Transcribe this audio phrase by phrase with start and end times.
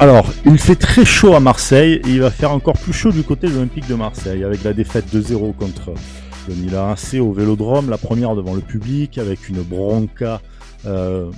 [0.00, 3.22] Alors, il fait très chaud à Marseille et il va faire encore plus chaud du
[3.22, 5.92] côté de l'Olympique de Marseille avec la défaite 2-0 contre
[6.48, 10.40] le Milan AC au Vélodrome, la première devant le public avec une bronca
[10.86, 11.30] euh,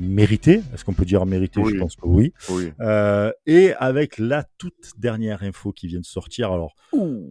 [0.00, 0.62] méritée.
[0.72, 1.72] Est-ce qu'on peut dire méritée Oui.
[1.74, 2.32] Je pense que oui.
[2.50, 2.72] Oui.
[2.80, 6.52] Euh, et avec la toute dernière info qui vient de sortir.
[6.52, 6.74] Alors,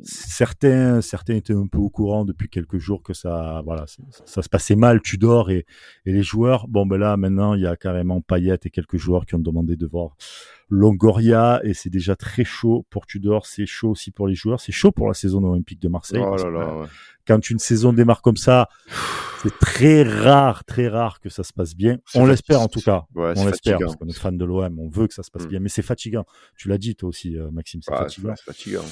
[0.03, 4.41] certains, certains étaient un peu au courant depuis quelques jours que ça, voilà, ça, ça
[4.41, 5.65] se passait mal, Tudor et,
[6.05, 6.67] et les joueurs.
[6.67, 9.75] Bon, ben là, maintenant, il y a carrément Payet et quelques joueurs qui ont demandé
[9.75, 10.15] de voir
[10.70, 13.45] Longoria et c'est déjà très chaud pour Tudor.
[13.45, 14.59] C'est chaud aussi pour les joueurs.
[14.59, 16.21] C'est chaud pour la saison olympique de Marseille.
[16.23, 16.87] Oh là là, ouais.
[17.27, 18.70] Quand une saison démarre comme ça,
[19.41, 21.98] c'est très rare, très rare que ça se passe bien.
[22.13, 23.05] On l'espère en tout cas.
[23.15, 25.45] Ouais, on l'espère parce qu'on est fan de l'OM, on veut que ça se passe
[25.45, 25.49] Mm.
[25.49, 26.26] bien, mais c'est fatigant.
[26.57, 28.34] Tu l'as dit toi aussi, euh, Maxime, c'est Ouais, fatigant.
[28.35, 28.85] c'est fatigant.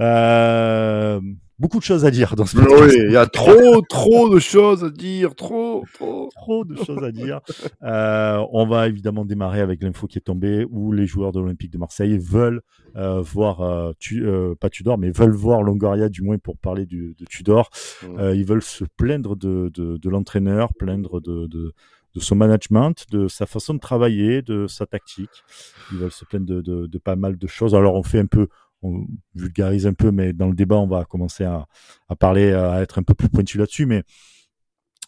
[0.00, 1.20] Euh,
[1.58, 2.96] beaucoup de choses à dire dans ce podcast.
[2.96, 6.28] oui, il y a trop, trop de choses à dire, trop, trop.
[6.34, 7.40] Trop de choses à dire.
[7.82, 11.70] Euh, on va évidemment démarrer avec l'info qui est tombée où les joueurs de l'Olympique
[11.70, 12.62] de Marseille veulent
[12.96, 14.26] euh, voir, tu,
[14.60, 17.70] pas Tudor, mais veulent voir Longoria du moins pour parler du, de Tudor.
[18.02, 18.18] Mm.
[18.18, 21.74] Euh, ils veulent se plaindre de, de, de l'entraîneur, plaindre de, de,
[22.14, 25.44] de son management, de sa façon de travailler, de sa tactique.
[25.92, 27.74] Ils veulent se plaindre de, de, de pas mal de choses.
[27.74, 28.48] Alors on fait un peu,
[28.82, 31.66] on vulgarise un peu, mais dans le débat on va commencer à,
[32.08, 33.86] à parler, à être un peu plus pointu là-dessus.
[33.86, 34.02] Mais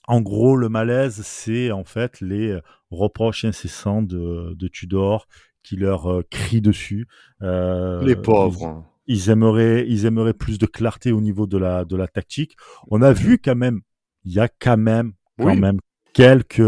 [0.06, 2.58] en gros, le malaise, c'est en fait les
[2.90, 5.26] reproches incessants de, de Tudor
[5.62, 7.08] qui leur euh, crient dessus.
[7.42, 8.84] Euh, Les pauvres.
[9.06, 12.56] ils aimeraient, ils aimeraient plus de clarté au niveau de la, de la tactique.
[12.88, 13.80] On a vu quand même,
[14.24, 15.58] il y a quand même, quand Oui.
[15.58, 15.78] même
[16.12, 16.62] quelques,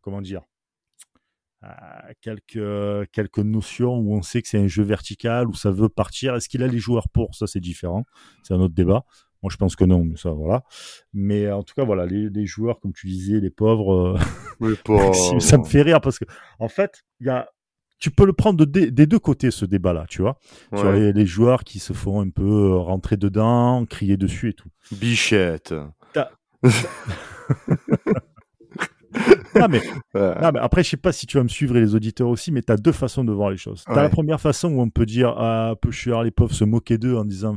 [0.00, 0.44] comment dire, euh,
[2.20, 6.34] quelques, quelques notions où on sait que c'est un jeu vertical, où ça veut partir.
[6.34, 7.34] Est-ce qu'il a les joueurs pour?
[7.34, 8.04] Ça, c'est différent.
[8.42, 9.04] C'est un autre débat.
[9.42, 10.62] Moi, je pense que non, mais ça, voilà.
[11.12, 14.16] Mais en tout cas, voilà, les, les joueurs, comme tu disais, les pauvres,
[14.62, 15.04] euh, Les pauvres.
[15.06, 16.24] Maxime, ça me fait rire parce que,
[16.58, 17.48] en fait, il y a,
[17.98, 20.38] tu peux le prendre de- des- des deux côtés, ce débat-là, tu vois
[20.74, 20.98] sur Ouais.
[20.98, 22.42] les, les joueurs qui se font un peu
[22.72, 24.68] euh, rentrer dedans, crier dessus et tout.
[24.92, 25.74] Bichette.
[29.54, 29.80] Non mais,
[30.14, 32.52] non, mais après, je sais pas si tu vas me suivre et les auditeurs aussi,
[32.52, 33.84] mais tu as deux façons de voir les choses.
[33.84, 34.02] Tu as Ouais.
[34.02, 37.24] la première façon où on peut dire ah, Pusher, les pauvres, se moquer d'eux en
[37.24, 37.56] disant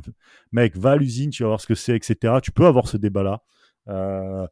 [0.52, 2.36] mec, va à l'usine, tu vas voir ce que c'est, etc.
[2.42, 3.42] Tu peux avoir ce débat-là.
[3.90, 4.46] Euh,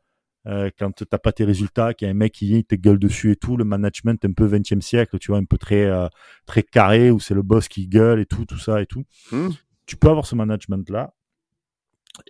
[0.47, 3.31] euh, quand t'as pas tes résultats, qu'il y a un mec qui te gueule dessus
[3.31, 6.07] et tout, le management un peu 20e siècle, tu vois, un peu très, euh,
[6.45, 9.03] très carré, où c'est le boss qui gueule et tout, tout ça et tout.
[9.31, 9.50] Hmm.
[9.88, 11.13] tu peux avoir ce management-là.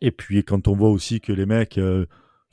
[0.02, 2.06] Et puis, quand on voit aussi que les mecs, euh,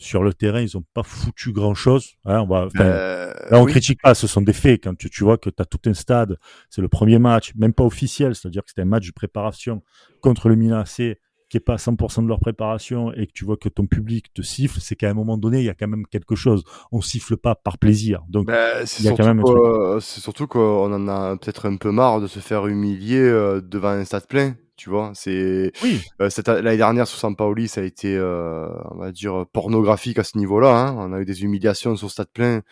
[0.03, 2.15] sur le terrain, ils ont pas foutu grand-chose.
[2.25, 3.71] hein, on va, Euh, là, on oui.
[3.71, 4.85] critique pas, ce sont des faits.
[4.85, 6.37] Quand tu, tu vois que tu as tout un stade,
[6.71, 9.83] c'est le premier match, même pas officiel, c'est-à-dire que c'était un match de préparation
[10.21, 11.19] contre le Milan AC,
[11.53, 14.33] qui est pas à 100% de leur préparation, et que tu vois que ton public
[14.33, 16.65] te siffle, c'est qu'à un moment donné, il y a quand même quelque chose.
[16.93, 18.23] On siffle pas par plaisir.
[18.31, 18.47] Donc,
[18.87, 21.69] c'est Il y a quand surtout même un qu'au- c'est surtout qu'on en a peut-être
[21.69, 24.55] un peu marre de se faire humilier euh, devant un stade plein.
[24.77, 26.31] Tu vois, c'est oui, euh,
[26.63, 30.75] l'année dernière sur Sampaoli, ça a été, euh, on va dire, pornographique à ce niveau-là.
[30.75, 30.95] Hein.
[30.99, 32.63] On a eu des humiliations sur stade plein.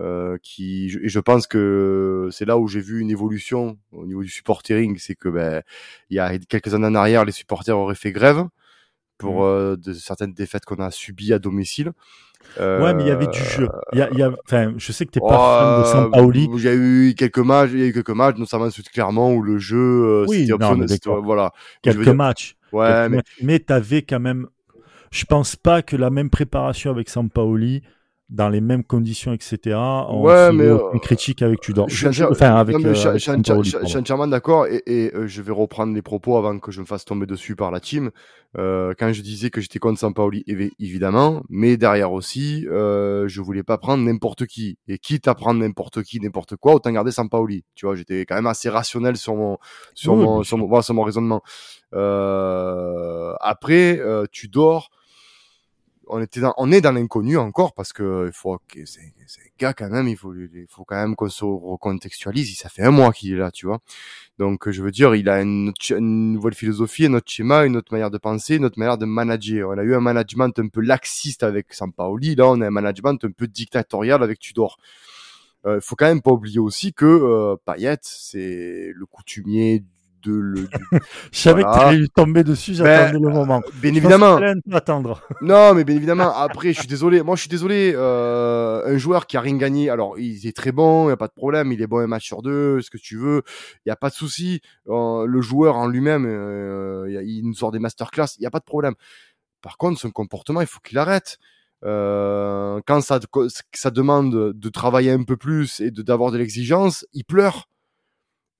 [0.00, 4.24] Euh, qui et je pense que c'est là où j'ai vu une évolution au niveau
[4.24, 5.62] du supportering, c'est que ben
[6.10, 8.44] il y a quelques années en arrière, les supporters auraient fait grève
[9.18, 9.48] pour Mhm.
[9.48, 11.92] euh, de certaines défaites qu'on a subies à domicile.
[12.58, 13.68] ouais, mais il y avait du Euh, jeu.
[13.92, 15.92] Il y a, il y a, enfin, je sais que t'es pas fan de Oh,
[15.92, 16.48] Sampaoli.
[16.56, 18.88] Il y a eu quelques matchs, il y a eu quelques matchs, notamment celui de
[18.88, 21.22] Clermont où le jeu euh, Oui, non, d'accord.
[21.22, 21.52] voilà.
[21.82, 22.56] Quelques dire- matchs.
[22.72, 23.38] Ouais, Quelques mais matchs.
[23.42, 24.48] mais tu avais quand même.
[25.12, 27.82] Je pense pas que la même préparation avec Sampaoli,
[28.30, 29.76] dans les mêmes conditions, etc.
[30.08, 31.88] On Ouais, mais, met euh, critique avec Tudor.
[31.90, 34.66] je suis Je- enfin, avec, non, mais euh, je suis- avec je- suis entièrement d'accord
[34.66, 37.54] et, et, euh, je vais reprendre les propos avant que je me fasse tomber dessus
[37.54, 38.10] par la team.
[38.56, 43.40] Euh, quand je disais que j'étais contre Sampaoli, évi- évidemment, mais derrière aussi, euh, je
[43.42, 44.78] voulais pas prendre n'importe qui.
[44.88, 47.64] Et quitte à prendre n'importe qui, n'importe quoi, autant garder Sampaoli.
[47.74, 49.58] Tu vois, j'étais quand même assez rationnel sur mon,
[49.94, 51.42] sur Oui, mon, sur mon, voilà, sur mon raisonnement.
[51.94, 54.90] Euh, après, euh, tu dors.
[56.08, 59.14] On était dans, est dans l'inconnu encore parce que il faut que c'est
[59.58, 62.56] gars quand même, il faut quand même qu'on se recontextualise.
[62.58, 63.80] Ça fait un mois qu'il est là, tu vois.
[64.38, 67.92] Donc je veux dire, il a une, autre nouvelle philosophie, un autre schéma, une autre
[67.92, 69.70] manière de penser, une autre manière de manager.
[69.70, 73.24] On a eu un management un peu laxiste avec Sampaoli, là on a un management
[73.24, 74.78] un peu dictatorial avec Tudor.
[75.66, 79.82] Il faut quand même pas oublier aussi que euh, Payet, c'est le coutumier
[80.24, 80.68] de le, du-
[81.32, 81.76] Je savais Voilà.
[81.76, 83.60] que tu allais lui tomber dessus, j'attendais le moment.
[83.82, 84.38] bien Je évidemment.
[84.72, 85.22] attendre.
[85.42, 87.22] Non, mais bien évidemment, après, je suis désolé.
[87.22, 87.92] Moi, je suis désolé.
[87.94, 91.16] Euh, un joueur qui a rien gagné, alors, il est très bon, il n'y a
[91.16, 91.72] pas de problème.
[91.72, 93.42] Il est bon un match sur deux, ce que tu veux.
[93.78, 94.60] Il n'y a pas de souci.
[94.88, 98.60] Euh, le joueur en lui-même, euh, il nous sort des masterclass, il n'y a pas
[98.60, 98.94] de problème.
[99.62, 101.38] Par contre, son comportement, il faut qu'il arrête.
[101.84, 103.20] Euh, quand ça,
[103.74, 107.68] ça demande de travailler un peu plus et de- d'avoir de l'exigence, il pleure.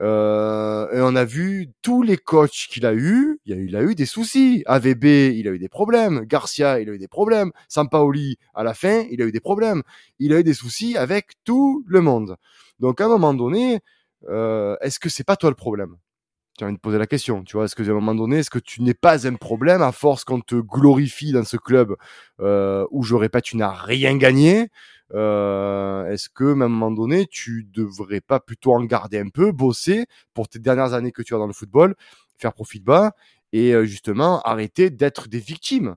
[0.04, 4.04] Euh, et on a vu tous les coachs qu'il a eu, il a, eu, des
[4.04, 4.62] soucis.
[4.66, 5.04] AVB,
[5.34, 6.24] il a eu des problèmes.
[6.26, 7.52] Garcia, il a eu des problèmes.
[7.68, 9.82] Sampaoli, à la fin, il a eu des problèmes.
[10.18, 12.36] Il a eu des soucis avec tout le monde.
[12.80, 13.80] Donc à un moment donné,
[14.28, 15.96] euh, est-ce que c'est pas toi le problème?
[16.58, 17.42] Tu envie de poser la question.
[17.42, 19.82] Tu vois, est-ce que à un moment donné, est-ce que tu n'es pas un problème
[19.82, 21.96] à force qu'on te glorifie dans ce club
[22.40, 24.68] euh, où je répète, tu n'as rien gagné?
[25.12, 29.52] Euh, Est-ce que, à un moment donné, tu devrais pas plutôt en garder un peu,
[29.52, 31.94] bosser pour tes dernières années que tu as dans le football,
[32.38, 33.12] faire profit de bas
[33.52, 35.96] et euh, justement arrêter d'être des victimes?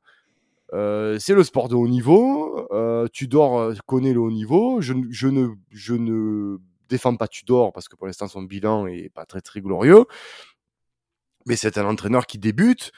[0.73, 2.67] Euh, c'est le sport de haut niveau.
[2.71, 4.81] Euh, Tudor connaît le haut niveau.
[4.81, 6.57] Je, je, ne, je ne
[6.89, 10.05] défends pas Tudor parce que pour l'instant son bilan est pas très très glorieux.
[11.45, 12.91] Mais c'est un entraîneur qui débute.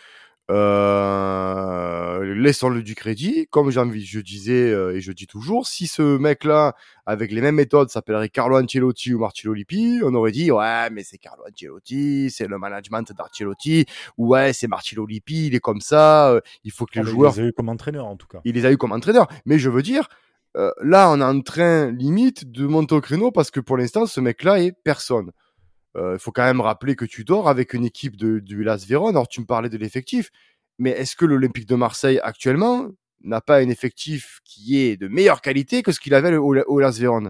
[0.50, 3.48] Euh, laissons-le du crédit.
[3.50, 6.76] Comme envie, je disais euh, et je dis toujours, si ce mec-là,
[7.06, 11.04] avec les mêmes méthodes, s'appellerait Carlo Ancelotti ou Marcello Lippi, on aurait dit ouais, mais
[11.04, 13.86] c'est Carlo Ancelotti, c'est le management d'Ancelotti,
[14.18, 16.32] ou ouais, c'est Marcello Lippi, il est comme ça.
[16.32, 18.28] Euh, il faut que les Ah, joueurs, Il les a eu comme entraîneur en tout
[18.28, 18.42] cas.
[18.44, 19.28] il les a eu comme entraîneur.
[19.46, 20.08] Mais je veux dire,
[20.58, 24.06] euh, là, on est en train limite de monter au créneau parce que pour l'instant,
[24.08, 25.32] ce mec-là est personne.
[25.98, 28.86] Euh, Il faut quand même rappeler que tu dors avec une équipe de, du Las
[28.86, 29.10] Véron.
[29.10, 30.30] Alors, tu me parlais de l'effectif,
[30.78, 32.88] mais est-ce que l'Olympique de Marseille actuellement
[33.24, 36.80] n'a pas un effectif qui est de meilleure qualité que ce qu'il avait au, au
[36.80, 37.30] Las Véron?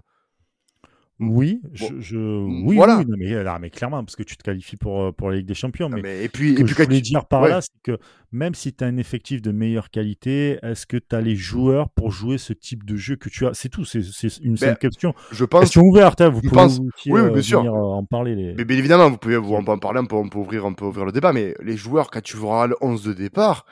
[1.21, 2.97] Oui, Bon, je, je- oui, voilà.
[2.99, 5.35] oui, non, mais, là, mais clairement, parce que tu te qualifies pour, euh, pour la
[5.37, 5.89] Ligue des Champions.
[5.89, 7.49] Mais, mais- Et puis, ce et que puis je voulais tu- dire par ouais.
[7.49, 7.97] là, c'est que
[8.31, 11.89] même si tu as un effectif de meilleure qualité, est-ce que tu as les joueurs
[11.89, 13.53] pour jouer ce type de jeu que tu as?
[13.53, 15.13] C'est tout, c'est c'est une Ben, simple question.
[15.31, 17.59] je pense Question ouverte, hein, vous je pouvez pense- aussi, oui, oui, euh, bien sûr.
[17.59, 18.35] venir, euh, en parler.
[18.35, 18.53] Les...
[18.53, 20.73] Mais bien évidemment, vous pouvez vous en en parler, on peut, on peut ouvrir, on
[20.73, 23.65] peut ouvrir le débat, mais les joueurs, quand tu verras le 11 de départ,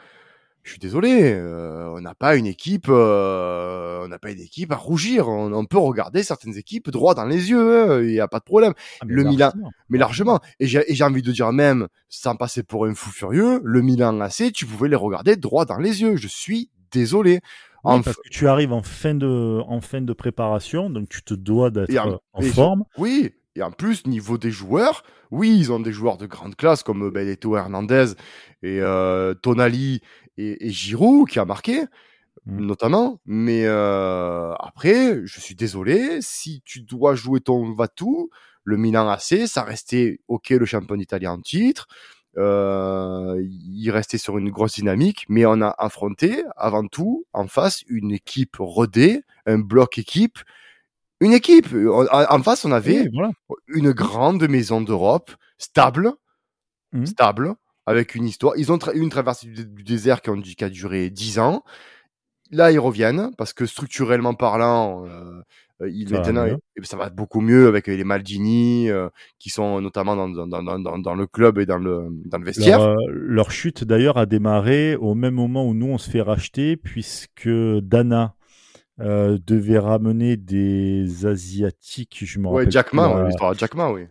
[0.68, 4.72] je suis désolé, euh, on n'a pas une équipe, euh, on n'a pas une équipe
[4.72, 5.28] à rougir.
[5.30, 8.40] On, on peut regarder certaines équipes droit dans les yeux, hein, il n'y a pas
[8.40, 9.72] de problème, Ah, mais le Milan- largement.
[9.90, 10.40] mais largement.
[10.60, 14.52] Et j'ai envie de dire même, sans passer pour un fou furieux, le Milan AC,
[14.54, 16.16] tu pouvais les regarder droit dans les yeux.
[16.18, 17.40] Je suis désolé.
[17.84, 21.22] Oui, En parce que tu arrives en fin de, en fin de préparation, donc tu
[21.24, 22.84] te dois d'être en- en et je- forme.
[22.98, 26.84] Oui, et en plus, niveau des joueurs, oui, ils ont des joueurs de grande classe
[26.84, 28.14] comme Benito Hernandez
[28.64, 30.02] et euh, Tonali
[30.38, 31.86] et, et Giroud qui a marqué,
[32.46, 32.66] Mm.
[32.66, 33.20] notamment.
[33.26, 38.30] Mais euh, après, je suis désolé, si tu dois jouer ton va-tout,
[38.64, 41.88] le Milan AC, ça restait OK le champion d'Italie en titre.
[42.38, 47.82] Euh, il restait sur une grosse dynamique, mais on a affronté avant tout en face
[47.88, 50.38] une équipe rodée, un bloc équipe,
[51.20, 51.68] une équipe.
[52.12, 53.32] En, face, on avait Oui, voilà.
[53.68, 56.14] une grande maison d'Europe, stable,
[56.94, 57.06] Mhm.
[57.08, 57.56] stable,
[57.88, 58.54] avec une histoire.
[58.58, 61.64] Ils ont eu une traversée du, du désert qui, ont, qui a duré 10 ans.
[62.52, 65.42] Là, ils reviennent parce que structurellement parlant, euh,
[65.82, 70.16] euh, ils Ça va maintenant, ça beaucoup mieux avec les Maldini euh, qui sont notamment
[70.16, 72.80] dans, dans, dans, dans, dans le club et dans le, dans le vestiaire.
[72.80, 76.22] Leur, euh, leur chute d'ailleurs a démarré au même moment où nous on se fait
[76.22, 78.36] racheter puisque Dana
[79.00, 82.72] euh, devait ramener des asiatiques, je me ouais, rappelle.
[82.72, 84.08] Jack Ma, ouais, euh, l'histoire de Jack Ma, oui.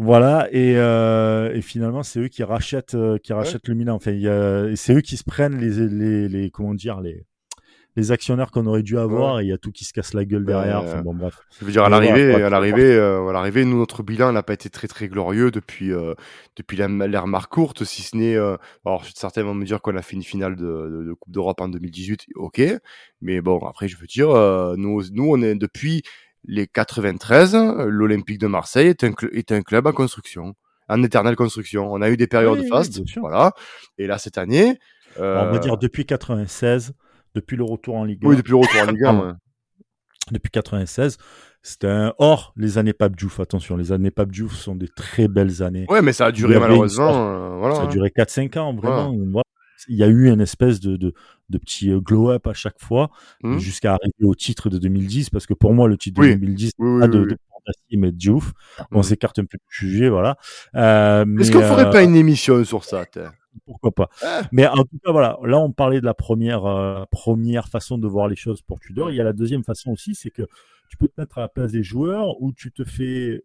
[0.00, 3.96] Voilà et, euh, et finalement c'est eux qui rachètent euh, qui rachètent le Milan.
[3.96, 7.00] Enfin il y a- et c'est eux qui se prennent les, les, les comment dire
[7.00, 7.26] les
[7.96, 10.24] les actionnaires qu'on aurait dû avoir et il y a tout qui se casse la
[10.24, 10.84] gueule derrière.
[10.84, 10.88] Ouais.
[10.88, 11.40] Enfin bon bref.
[11.58, 14.52] Je veux dire, à l'arrivée, à l'arrivée, euh, à l'arrivée, nous notre bilan n'a pas
[14.52, 16.14] été très très glorieux depuis euh,
[16.56, 18.36] depuis la- l'ère courte, si ce n'est.
[18.36, 21.32] euh, alors certains vont me dire qu'on a fait une finale de, de, de Coupe
[21.32, 22.62] d'Europe en 2018, ok,
[23.20, 26.02] mais bon après je veux dire, euh, nous nous on est depuis
[26.44, 27.54] les 93,
[27.88, 30.54] l'Olympique de Marseille est un cl- est un club en construction,
[30.88, 31.92] en éternelle construction.
[31.92, 33.52] On a eu des périodes Oui, fastes, voilà,
[33.98, 34.78] et là cette année.
[35.16, 36.92] Alors, on va euh, dire depuis 96,
[37.34, 38.28] depuis le retour en Ligue 1.
[38.28, 39.18] oui, depuis le retour en Ligue 1.
[39.26, 39.32] ouais.
[40.32, 41.16] depuis 96.
[41.62, 43.40] C'était un hors les années Pape Diouf.
[43.40, 45.86] Attention, les années Pape Diouf sont des très belles années.
[45.90, 47.12] Ouais, mais ça a duré une malheureusement.
[47.12, 47.74] sorte- euh, voilà.
[47.74, 47.88] Ça a hein.
[47.88, 49.12] duré 4-5 ans, vraiment.
[49.12, 49.42] Voilà.
[49.88, 51.14] Il y a eu une espèce de, de,
[51.50, 53.10] de petit euh, glow-up à chaque fois,
[53.42, 53.58] Mhm.
[53.58, 56.28] jusqu'à arriver au titre de 2010, parce que pour moi, le titre Oui.
[56.30, 58.52] de 2010, Oui, oui, pas de, de Fantasy, mais de Diouf.
[58.90, 59.02] On Mhm.
[59.04, 60.36] s'écarte un peu du sujet, voilà.
[60.74, 63.04] Euh, Est-ce qu'on ferait euh, pas une émission sur ça
[63.66, 64.08] pourquoi pas.
[64.22, 64.42] Ah.
[64.52, 68.06] Mais en tout cas, voilà, là, on parlait de la première, euh, première façon de
[68.06, 69.10] voir les choses pour Tudor.
[69.10, 70.42] Il y a la deuxième façon aussi, c'est que
[70.88, 73.42] tu peux te mettre à la place des joueurs où tu te fais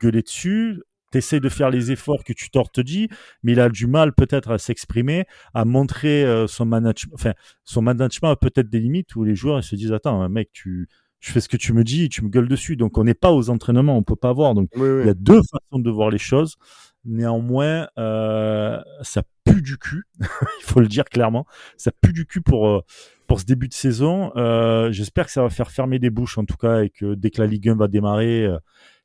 [0.00, 3.08] gueuler dessus, t'essayes de faire les efforts que Tudor te dit,
[3.42, 7.32] mais il a du mal peut-être à s'exprimer, à montrer euh, son management, enfin,
[7.64, 10.88] son management a peut-être des limites où les joueurs ils se disent, attends, mec, tu,
[11.20, 12.76] je fais ce que tu me dis, tu me gueules dessus.
[12.76, 14.54] Donc, on n'est pas aux entraînements, on peut pas voir.
[14.54, 15.00] Donc, Oui, oui.
[15.02, 16.56] il y a deux façons de voir les choses.
[17.04, 20.04] Néanmoins, euh, ça pue du cul.
[20.20, 21.46] Il faut le dire clairement.
[21.76, 22.80] Ça pue du cul pour euh,
[23.26, 24.32] pour ce début de saison.
[24.36, 27.30] Euh, J'espère que ça va faire fermer des bouches en tout cas et que dès
[27.30, 28.58] que la Ligue 1 va démarrer, euh,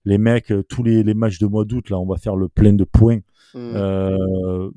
[0.06, 2.48] les mecs, euh, tous les, les matchs de mois d'août, là, on va faire le
[2.48, 3.20] plein de points.
[3.54, 3.72] Mm.
[3.76, 4.70] Euh,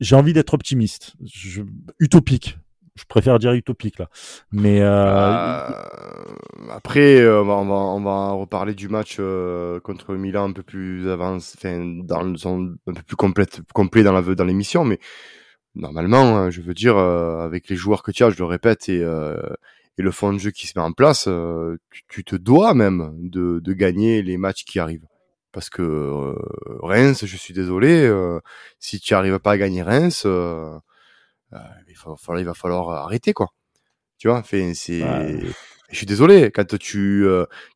[0.00, 1.62] j'ai envie d'être optimiste, je,
[1.98, 2.58] utopique.
[2.96, 4.08] Je préfère dire utopique là.
[4.50, 9.80] Mais euh, Euh, après, euh, on va, on, va, on va reparler du match euh,
[9.80, 11.56] contre Milan un peu plus avancé,
[12.04, 12.34] dans le
[12.86, 14.98] un peu plus complète, complet dans la dans l'émission, mais
[15.74, 18.88] normalement, hein, je veux dire, euh, avec les joueurs que tu as, je le répète,
[18.88, 19.40] et, euh,
[19.98, 22.74] et le fond de jeu qui se met en place, euh, tu, tu te dois
[22.74, 25.06] même de, de gagner les matchs qui arrivent.
[25.52, 26.34] Parce que euh,
[26.80, 28.38] Reims, je suis désolé, euh,
[28.78, 30.30] si tu arrives pas à gagner Reims, il,
[31.52, 33.48] va falloir, il va falloir arrêter quoi.
[34.18, 35.02] Tu vois, fait, c'est.
[35.02, 35.40] Ouais.
[35.90, 37.26] Je suis désolé quand tu,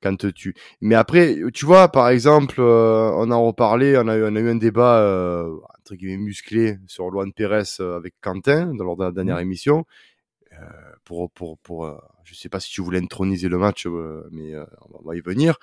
[0.01, 0.55] quand tu.
[0.81, 4.49] Mais après, tu vois, par exemple, on en reparlait, on a eu, on a eu
[4.49, 5.45] un débat
[5.81, 9.85] entre guillemets musclé sur Luan Pérez avec Quentin dans lors de la dernière émission.
[10.61, 10.65] Euh,
[11.05, 14.55] pour, pour, pour, euh, je sais pas si tu voulais introniser le match, euh, mais
[14.91, 15.57] on va- y venir.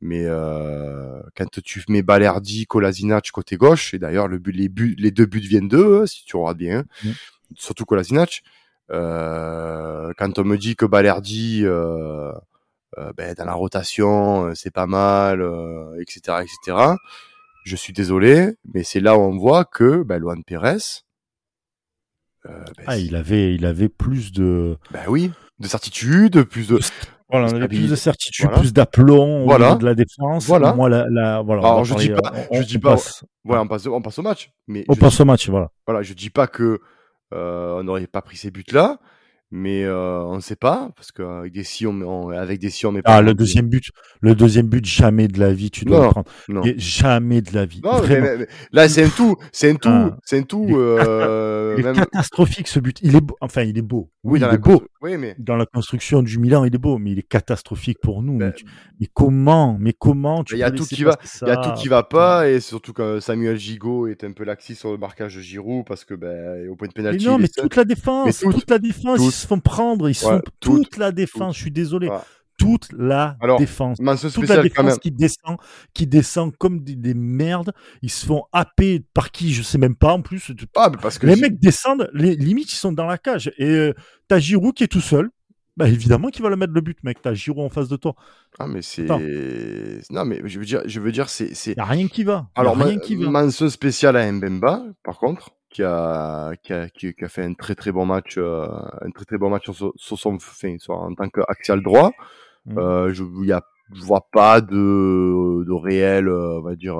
[0.00, 4.94] Mais euh, quand tu mets Balerdi, Kolasinac côté gauche, et d'ailleurs le but, les, buts,
[4.98, 7.10] les deux buts viennent d'eux, hein, si tu regardes bien, Mm.
[7.56, 8.42] surtout Kolasinac.
[8.90, 12.32] Euh, quand on me dit que Balerdi, euh,
[13.16, 15.40] ben, dans la rotation, c'est pas mal,
[16.00, 16.78] etc., etc.
[17.64, 20.78] Je suis désolé, mais c'est là où on voit que ben, Luan Pérez,
[22.48, 26.78] euh, ben, ah, il avait, il avait plus de, ben oui, de certitude, plus de.
[27.30, 28.58] voilà, on avait plus de certitude, Voilà.
[28.60, 29.66] plus d'aplomb au Voilà.
[29.66, 30.46] niveau de la défense.
[30.46, 30.72] Voilà.
[30.72, 31.62] Moi, la, la, voilà.
[31.62, 34.02] on Alors, je dis pas- on- je on dis pas- passe- Voilà, on passe, on
[34.02, 34.50] passe au match.
[34.68, 35.70] Mais on je passe au match, voilà.
[35.86, 36.80] voilà, je dis pas que
[37.34, 38.98] euh, on n'aurait pas pris ces buts-là,
[39.50, 42.86] mais euh, on ne sait pas parce qu'avec des si, on, on- avec des si,
[42.86, 43.16] on met pas.
[43.16, 43.84] Ah, le deuxième but,
[44.20, 46.30] le deuxième but, jamais de la vie, tu dois Non, le prendre.
[46.48, 46.62] Non.
[46.76, 47.80] Jamais de la vie.
[47.84, 50.16] Non, mais- mais- là c'est un tout, c'est un tout, Ah.
[50.24, 50.66] c'est un tout.
[50.76, 51.96] Euh, Il est même...
[51.96, 52.98] catastrophique ce but.
[53.02, 53.36] Il est beau.
[53.40, 54.10] Enfin, il est beau.
[54.22, 54.82] Oui, il est beau.
[55.02, 58.22] Oui, mais Dans la construction du Milan, il est beau, mais il est catastrophique pour
[58.22, 58.36] nous.
[58.38, 58.64] Ben, mais, tu-
[59.00, 61.72] mais comment Mais comment tu il y a tout qui va, il y a tout
[61.74, 65.36] qui va pas et surtout que Samuel Gigot est un peu laxiste sur le marquage
[65.36, 67.24] de Giroud parce que ben au point de Mais pénalty.
[67.26, 69.39] non, mais toute la défense, toute, toute la défense, toute.
[69.40, 71.56] Se font prendre, ils se font toute, toute, la défense.
[71.56, 72.24] Je suis désolé, Voilà.
[72.58, 73.98] toute la Alors, défense.
[74.32, 75.56] Toute la défense qui descend,
[75.94, 77.72] qui descend comme des, des merdes.
[78.02, 80.52] Ils se font happer par qui Je sais même pas en plus.
[80.76, 83.52] Ah, mais parce que Les mecs descendent, les limites ils sont dans la cage.
[83.58, 83.94] Et euh,
[84.28, 85.30] t'as Giroud qui est tout seul.
[85.76, 87.22] Bah évidemment qu'il va le mettre le but, mec.
[87.22, 88.14] T'as Giroud en face de toi.
[88.58, 89.06] Ah, mais c'est.
[90.10, 92.48] Non, mais je veux dire, je veux dire, c'est, rien qui va.
[92.54, 93.30] Alors, rien qui va.
[93.30, 97.74] mention spéciale à Mbemba, par contre, qui a, qui a, qui, a fait un très
[97.74, 98.66] très bon match, euh,
[99.00, 100.38] un très très bon match sur, sur son,
[100.78, 102.12] sur- en tant qu'axial droit.
[102.66, 102.78] Mm.
[102.78, 103.62] Euh, je, y a,
[103.92, 106.96] je vois pas de, de réel, euh, on va dire,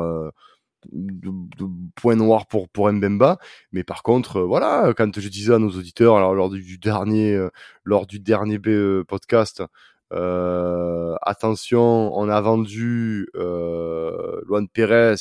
[0.92, 3.38] de, de point noir pour pour Mbemba.
[3.72, 7.38] Mais par contre, voilà, quand je disais à nos auditeurs, alors lors du, dernier,
[7.84, 8.58] lors du dernier
[9.06, 9.62] podcast.
[10.12, 15.14] Euh, attention, on a vendu euh, Luan Pérez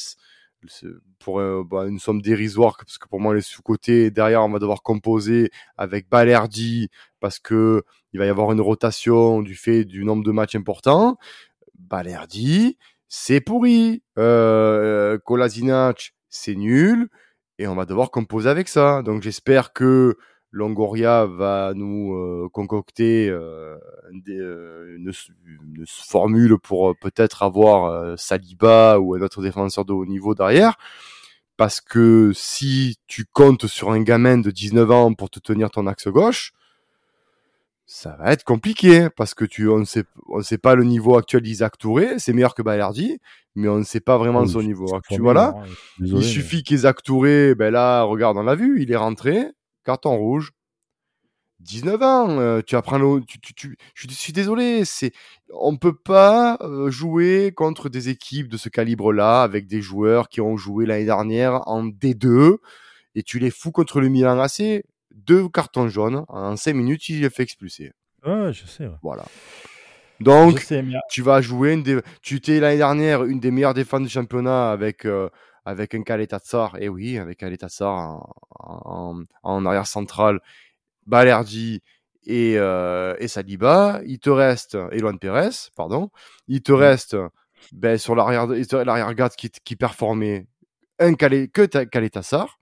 [1.20, 4.60] pour euh, bah, une somme dérisoire parce que pour moi les sous-côtés derrière on va
[4.60, 6.90] devoir composer avec Balerdi
[7.20, 11.18] parce que il va y avoir une rotation du fait du nombre de matchs importants.
[11.78, 12.78] Balerdi
[13.10, 14.04] c'est pourri.
[14.18, 15.18] Euh,
[16.30, 17.10] c'est nul.
[17.58, 19.02] Et on va devoir composer avec ça.
[19.02, 20.16] Donc j'espère que
[20.52, 23.78] Longoria va nous euh, concocter euh,
[24.12, 25.12] des, euh, une,
[25.78, 30.34] une formule pour euh, peut-être avoir euh, Saliba ou un autre défenseur de haut niveau
[30.34, 30.76] derrière.
[31.58, 35.86] Parce que si tu comptes sur un gamin de 19 ans pour te tenir ton
[35.88, 36.54] axe gauche,
[37.86, 41.18] ça va être compliqué parce que tu on ne sait on sait pas le niveau
[41.18, 43.20] actuel d'Isaac Touré, c'est meilleur que Balerdi,
[43.56, 45.20] mais on ne sait pas vraiment Oui, son niveau actuel.
[45.20, 45.68] formidable, Voilà.
[45.70, 45.76] hein.
[46.00, 49.48] Il mais- suffit qu'Isaac Touré, ben là, regarde, on l'a vu, il est rentré,
[49.90, 50.52] carton rouge.
[51.60, 55.12] 19 ans, euh, tu apprends le, tu, tu, tu- je suis- désolé, c'est,
[55.54, 60.40] on peut pas euh, jouer contre des équipes de ce calibre-là avec des joueurs qui
[60.40, 62.58] ont joué l'année dernière en D2
[63.16, 64.84] et tu les fous contre le Milan AC.
[65.12, 67.92] Deux cartons jaunes en 5 minutes, il les fait expulser.
[68.26, 68.86] Ouais, je sais.
[68.86, 68.96] ouais.
[69.04, 69.26] Voilà.
[70.22, 72.00] Donc, je sais, mais tu vas jouer une des...
[72.22, 75.30] tu étais l'année dernière une des meilleures défenses du championnat avec euh,
[75.66, 80.40] avec un Kaletatsar et oui avec Kaletatsar en, en, en arrière central
[81.06, 81.82] Balerdi
[82.26, 84.02] et euh, et Saliba.
[84.06, 86.10] Il te reste Eloine Pérez pardon.
[86.48, 87.16] Il te reste
[87.72, 90.48] ben, sur l'arrière il te- l'arrière garde qui qui performait
[91.00, 92.59] un Kale, que ta- Kaletassar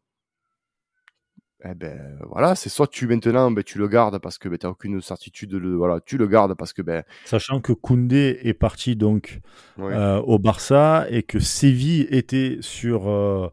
[1.65, 4.65] eh ben voilà, c'est soit tu maintenant ben, tu le gardes parce que ben, tu
[4.65, 8.39] n'as aucune certitude, de le, voilà, tu le gardes parce que ben Sachant que Koundé
[8.43, 9.39] est parti donc
[9.79, 13.49] euh, au Barça et que Séville était sur euh,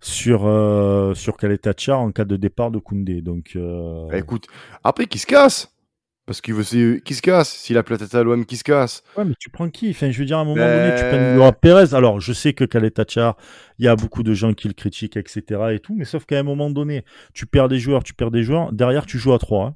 [0.00, 3.22] sur euh, sur Caleta-Char en cas de départ de Koundé.
[3.22, 4.46] Donc euh, Bah, écoute,
[4.84, 5.71] après qu'il se casse?
[6.24, 7.50] Parce qu'il veut qui se casse?
[7.50, 9.02] S'il a peut-être à l'OM qui se casse?
[9.16, 9.90] Ouais, mais tu prends qui?
[9.90, 11.94] Enfin, je veux dire, à un moment donné, tu prends Laura Pérez.
[11.94, 13.36] Alors, je sais que Kaletachar,
[13.78, 15.42] il y a beaucoup de gens qui le critiquent, etc.
[15.72, 18.44] et tout, mais sauf qu'à un moment donné, tu perds des joueurs, tu perds des
[18.44, 18.72] joueurs.
[18.72, 19.66] Derrière, tu joues à 3.
[19.66, 19.74] Hein.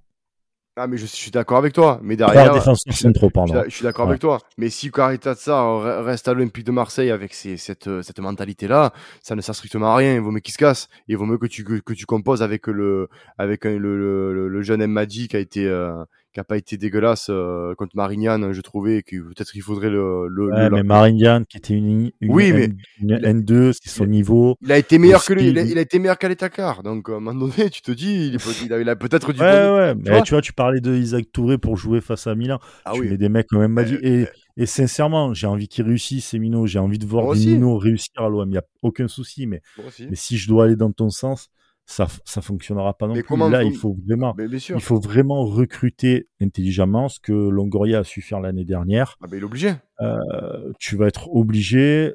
[0.78, 1.98] Ah, mais je, suis d'accord avec toi.
[2.02, 2.52] Mais derrière.
[2.52, 3.62] défenseurs centraux, pardon.
[3.64, 4.38] Je, suis d'accord avec toi.
[4.58, 9.54] Mais si Karitazza reste à l'Olympique de Marseille avec cette, cette mentalité-là, ça ne sert
[9.54, 10.14] strictement à rien.
[10.14, 10.88] Il vaut mieux qu'il se casse.
[11.08, 14.86] Il vaut mieux que tu, que, tu composes avec le, avec le, le, le, jeune
[14.86, 16.04] Madi qui a été, euh,
[16.36, 20.28] qui a pas été dégueulasse euh, contre Marignane, je trouvais que peut-être qu'il faudrait le.
[20.28, 22.68] le, ouais, mais Marignane qui était une, une, oui, mais
[23.08, 24.54] N, 2 c'est son niveau.
[24.60, 26.82] Il a été meilleur que lui, il a, il a, été meilleur qu'Aletakar.
[26.82, 29.40] Donc à un moment donné, tu te dis, il, il a, il a peut-être du.
[29.40, 29.94] Ouais, ouais.
[29.94, 30.20] Tu, mais vois?
[30.20, 32.58] tu vois, tu parlais de Isaac Touré pour jouer face à Milan.
[32.84, 33.08] Ah, tu oui.
[33.08, 33.94] mets des mecs quand même Madi.
[34.02, 34.26] Et,
[34.58, 36.66] et sincèrement, j'ai envie qu'il réussisse, ces Mino.
[36.66, 38.46] J'ai envie de voir des Mino réussir à l'OM.
[38.46, 39.46] Il n'y a aucun souci.
[39.46, 39.62] Mais,
[40.00, 41.48] mais si je dois aller dans ton sens,
[41.86, 43.50] ça ça fonctionnera pas non plus.
[43.50, 48.40] Là, il faut vraiment il faut vraiment recruter intelligemment ce que Longoria a su faire
[48.40, 49.16] l'année dernière.
[49.22, 49.74] Ah ben, il est obligé.
[50.00, 52.14] Euh, tu vas être obligé.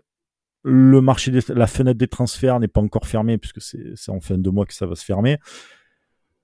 [0.63, 4.37] Le marché, des, la fenêtre des transferts n'est pas encore fermée puisque c'est en fin
[4.37, 5.39] de mois que ça va se fermer.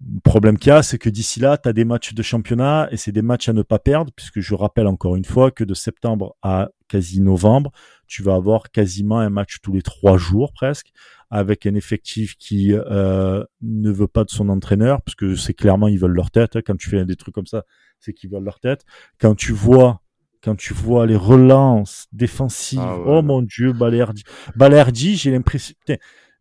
[0.01, 2.87] Le problème qu'il y a, c'est que d'ici là, tu as des matchs de championnat
[2.91, 5.63] et c'est des matchs à ne pas perdre, puisque je rappelle encore une fois que
[5.63, 7.71] de septembre à quasi novembre,
[8.07, 10.91] tu vas avoir quasiment un match tous les trois jours presque,
[11.29, 15.87] avec un effectif qui euh, ne veut pas de son entraîneur, parce que c'est clairement
[15.87, 16.55] ils veulent leur tête.
[16.55, 16.61] Hein.
[16.65, 17.63] Quand tu fais des trucs comme ça,
[17.99, 18.85] c'est qu'ils veulent leur tête.
[19.19, 20.01] Quand tu vois
[20.43, 24.23] quand tu vois les relances défensives, ah oh mon dieu, Balerdi.
[24.55, 25.75] Balerdi, j'ai l'impression,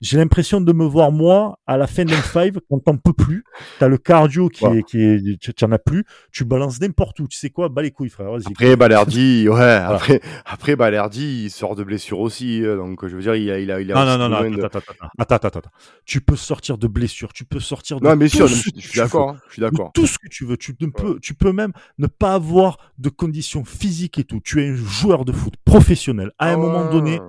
[0.00, 3.44] j'ai l'impression de me voir moi à la fin d'un five quand t'en peux plus.
[3.78, 6.04] T'as le cardio qui est, qui est, tu en as plus.
[6.32, 7.28] Tu balances n'importe où.
[7.28, 8.28] Tu sais quoi, bas les couilles, frère.
[8.46, 9.62] Après Balerdi, ouais.
[9.62, 12.62] Après, après Balerdi, il sort de blessure aussi.
[12.62, 13.94] Euh, donc je veux dire, il a, il a, il a.
[13.94, 14.64] Non, non, non, non.
[14.64, 14.78] Attends,
[15.18, 15.70] attends, attends, attends,
[16.04, 17.32] Tu peux sortir de blessure.
[17.32, 18.06] Tu peux sortir de.
[18.06, 19.30] Non, mais sûr, je suis d'accord.
[19.30, 19.92] Hein, je suis d'accord.
[19.94, 20.56] Tout ce que tu veux.
[20.58, 24.40] Tu ne peux, tu peux même ne pas avoir de conditions physiques et tout.
[24.40, 26.32] Tu es un joueur de foot professionnel.
[26.38, 27.20] À un ah moment donné,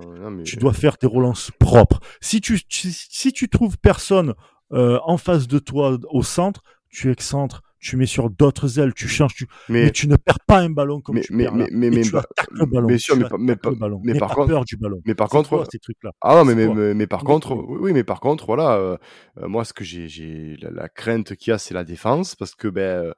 [0.44, 2.00] tu dois faire tes relances propres.
[2.20, 4.34] Si tu si tu trouves personne
[4.72, 9.08] euh, en face de toi au centre, tu excentres, tu mets sur d'autres ailes, tu
[9.08, 9.46] changes, tu...
[9.68, 11.66] Mais, tu ne perds pas un ballon comme tu perds là.
[11.70, 12.88] Mais, mais, tu attaques le ballon.
[12.88, 14.00] Bien sûr, mais, mais, ballon.
[14.02, 15.00] mais par contre, peur du ballon.
[15.06, 16.10] Mais par contre, ces trucs-là.
[16.20, 18.96] Ah non, mais, mais, mais, par contre, oui, mais par contre, voilà, euh,
[19.38, 22.34] euh, moi, ce que j'ai, j'ai la, la, crainte qu'il y a, c'est la défense,
[22.34, 23.12] parce que ben.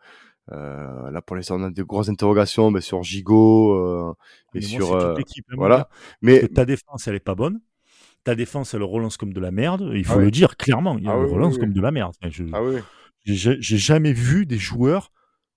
[0.52, 4.14] Euh, là pour l'instant on a de grosses interrogations ben, sur Gigot euh,
[4.52, 5.14] et sur euh,
[5.52, 5.88] voilà
[6.22, 7.60] mais ta défense elle est pas bonne
[8.24, 9.90] ta défense, elle relance comme de la merde.
[9.94, 10.96] Il faut ah le dire clairement.
[10.98, 12.14] Elle ah relance comme de la merde.
[12.28, 12.80] je, ah oui.
[13.24, 15.12] J'ai jamais vu des joueurs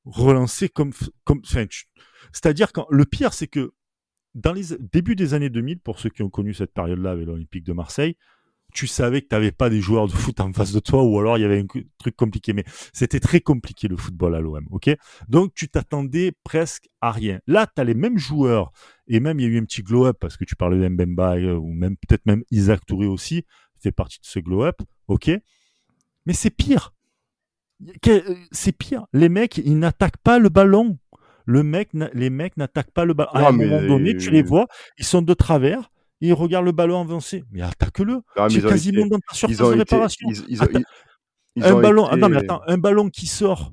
[0.05, 0.93] relancer comme.
[1.23, 1.41] comme
[2.31, 3.73] C'est-à-dire quand le pire, c'est que
[4.35, 7.63] dans les débuts des années 2000, pour ceux qui ont connu cette période-là avec l'Olympique
[7.63, 8.17] de Marseille,
[8.73, 11.19] tu savais que tu n'avais pas des joueurs de foot en face de toi ou
[11.19, 12.53] alors il y avait un truc compliqué.
[12.53, 14.89] Mais c'était très compliqué le football à l'OM, ok?
[15.29, 17.39] Donc tu t'attendais presque à rien.
[17.47, 18.71] Là, tu as les mêmes joueurs
[19.07, 21.55] et même il y a eu un petit glow-up parce que tu parlais d'Mbemba euh,
[21.55, 23.45] ou même peut-être même Isaac Touré aussi
[23.79, 25.31] fait partie de ce glow-up, ok?
[26.25, 26.93] Mais c'est pire.
[28.07, 29.05] Euh, c'est pire.
[29.13, 30.97] Les mecs, ils n'attaquent pas le ballon.
[31.45, 33.31] Le mec, les mecs n'attaquent pas le ballon.
[33.33, 35.91] À un moment donné, tu les vois, ils sont de travers
[36.27, 37.43] il regarde le ballon avancé.
[37.51, 38.21] Mais attaque-le.
[38.49, 40.29] C'est quasiment dans ta surface de réparation.
[41.61, 43.71] un ballon, ah non, mais attends, un ballon qui sort,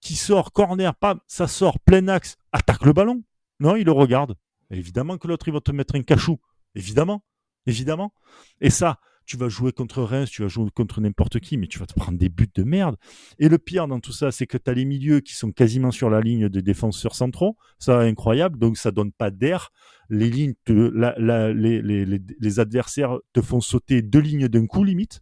[0.00, 3.22] qui sort, corner, pas, ça sort, plein axe, attaque le ballon.
[3.60, 4.36] Non, il le regarde.
[4.70, 6.38] Évidemment que l'autre, il va te mettre un cachou.
[6.74, 7.22] Évidemment.
[7.66, 8.12] Évidemment.
[8.60, 11.78] Et ça, tu vas jouer contre Reims, tu vas jouer contre n'importe qui, mais tu
[11.78, 12.96] vas te prendre des buts de merde.
[13.38, 15.90] Et le pire dans tout ça, c'est que tu as les milieux qui sont quasiment
[15.90, 17.56] sur la ligne des défenseurs centraux.
[17.78, 18.58] Ça, incroyable.
[18.58, 19.70] Donc, ça donne pas d'air.
[20.08, 25.20] Les lignes, les adversaires te font sauter deux lignes d'un coup, limite,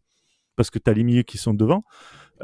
[0.56, 1.84] parce que tu as les milieux qui sont devant.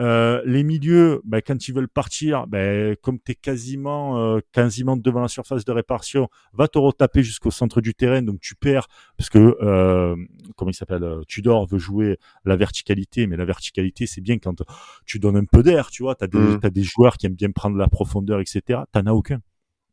[0.01, 4.97] Euh, les milieux, bah, quand ils veulent partir, bah, comme tu es quasiment, euh, quasiment
[4.97, 8.87] devant la surface de réparation, va te retaper jusqu'au centre du terrain, donc tu perds,
[9.19, 10.17] parce que, euh,
[10.57, 14.63] comment il s'appelle, euh, Tudor veut jouer la verticalité, mais la verticalité, c'est bien quand
[15.05, 16.71] tu donnes un peu d'air, tu vois, tu as, mmh.
[16.71, 18.81] des joueurs qui aiment bien prendre la profondeur, etc.
[18.93, 19.41] T'en as aucun.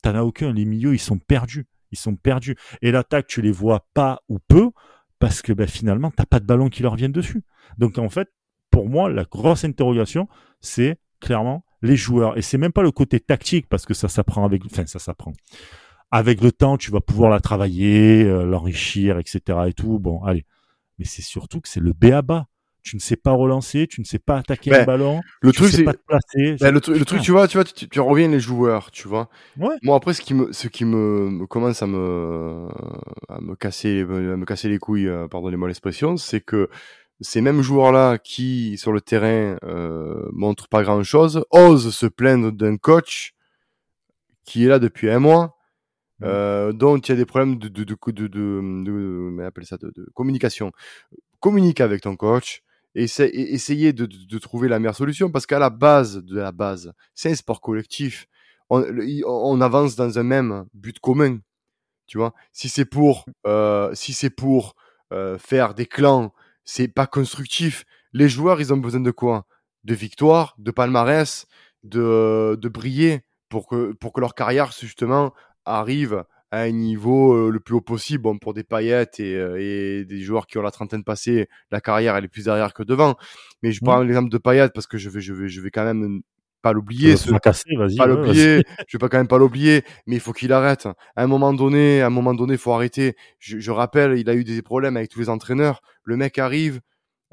[0.04, 0.54] T'en as aucun.
[0.54, 1.66] Les milieux, ils sont perdus.
[1.92, 2.56] Ils sont perdus.
[2.82, 4.72] Et l'attaque, tu les vois pas ou peu,
[5.20, 7.44] parce que bah, finalement, t'as pas de ballon qui leur vienne dessus.
[7.78, 8.30] Donc en fait,
[8.78, 10.28] pour moi, la grosse interrogation,
[10.62, 12.38] c'est clairement les joueurs.
[12.38, 15.34] Et c'est même pas le côté tactique, parce que ça s'apprend avec, enfin, ça s'apprend.
[16.12, 19.42] Avec le temps, tu vas pouvoir la travailler, euh, l'enrichir, etc.
[19.66, 19.98] et tout.
[19.98, 20.46] Bon, allez.
[21.00, 22.46] Mais c'est surtout que c'est le B à bas.
[22.84, 25.72] Tu ne sais pas relancer, tu ne sais pas attaquer un ballon, le tu truc,
[25.72, 26.56] sais pas te placer.
[26.62, 29.28] Ben, le, truc, tu vois, tu vois, tu, reviens les joueurs, tu vois.
[29.58, 29.76] Ouais.
[29.82, 32.70] Moi après, ce qui me, ce qui me, commence à me,
[33.28, 36.70] à me casser, à me casser les couilles, euh, pardonnez-moi l'expression, c'est que
[37.22, 42.78] ces mêmes joueurs-là qui, sur le terrain, euh, montrent pas grand-chose, osent se plaindre d'un
[42.78, 43.34] coach
[44.46, 45.58] qui est là depuis un mois,
[46.20, 46.26] mmh.
[46.26, 50.72] euh, dont il y a des problèmes de, de, de, de, de ça, de, communication.
[51.40, 52.64] Communique avec ton coach,
[52.96, 56.94] essaye, essayez de, de, trouver la meilleure solution, parce qu'à la base de la base,
[57.16, 58.28] c'est un sport collectif.
[58.70, 58.84] On,
[59.26, 61.40] on, avance dans un même but commun,
[62.06, 62.34] tu vois.
[62.52, 64.76] Si c'est pour, euh, si c'est pour
[65.14, 66.34] euh, faire des clans,
[66.68, 67.86] c'est pas constructif.
[68.14, 69.48] Les joueurs, ils ont besoin de quoi?
[69.86, 71.48] De victoire, de palmarès,
[71.84, 77.52] de, de briller pour que, pour que leur carrière, justement, arrive à un niveau euh,
[77.52, 78.24] le plus haut possible.
[78.24, 81.80] Bon, pour des paillettes et, euh, et, des joueurs qui ont la trentaine passée, la
[81.80, 83.16] carrière, elle est plus derrière que devant.
[83.64, 85.86] Mais je prends l'exemple de paillettes parce que je vais, je vais, je vais quand
[85.86, 86.22] même
[86.62, 87.18] pas l'oublier.
[87.18, 87.32] Ce...
[87.98, 88.64] Pas l'oublier.
[88.88, 90.88] je vais pas quand même pas l'oublier, mais il faut qu'il arrête.
[91.16, 93.16] À un moment donné, à un moment donné, faut arrêter.
[93.40, 95.82] Je, je, rappelle, il a eu des problèmes avec tous les entraîneurs.
[96.04, 96.82] Le mec arrive.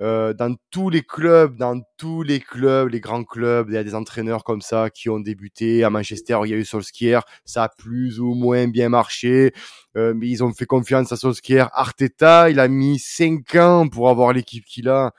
[0.00, 3.84] Euh, dans tous les clubs, dans tous les clubs, les grands clubs, il y a
[3.84, 5.84] des entraîneurs comme ça qui ont débuté.
[5.84, 9.52] À Manchester, il y a eu Solskjaer, ça a plus ou moins bien marché,
[9.96, 11.68] euh, mais ils ont fait confiance à Solskjaer.
[11.72, 15.12] Arteta, il a mis 5 ans pour avoir l'équipe qu'il a.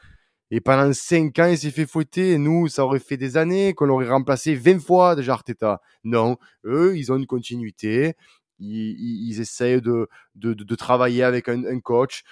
[0.51, 2.31] Et pendant 5 ans, il s'est fait fouetter.
[2.31, 5.81] Et nous, ça aurait fait des années qu'on l'aurait remplacé 20 fois déjà Arteta.
[6.03, 8.15] Non, eux, ils ont une continuité.
[8.59, 12.23] Ils, essayent de, de, de, travailler avec un, un, coach.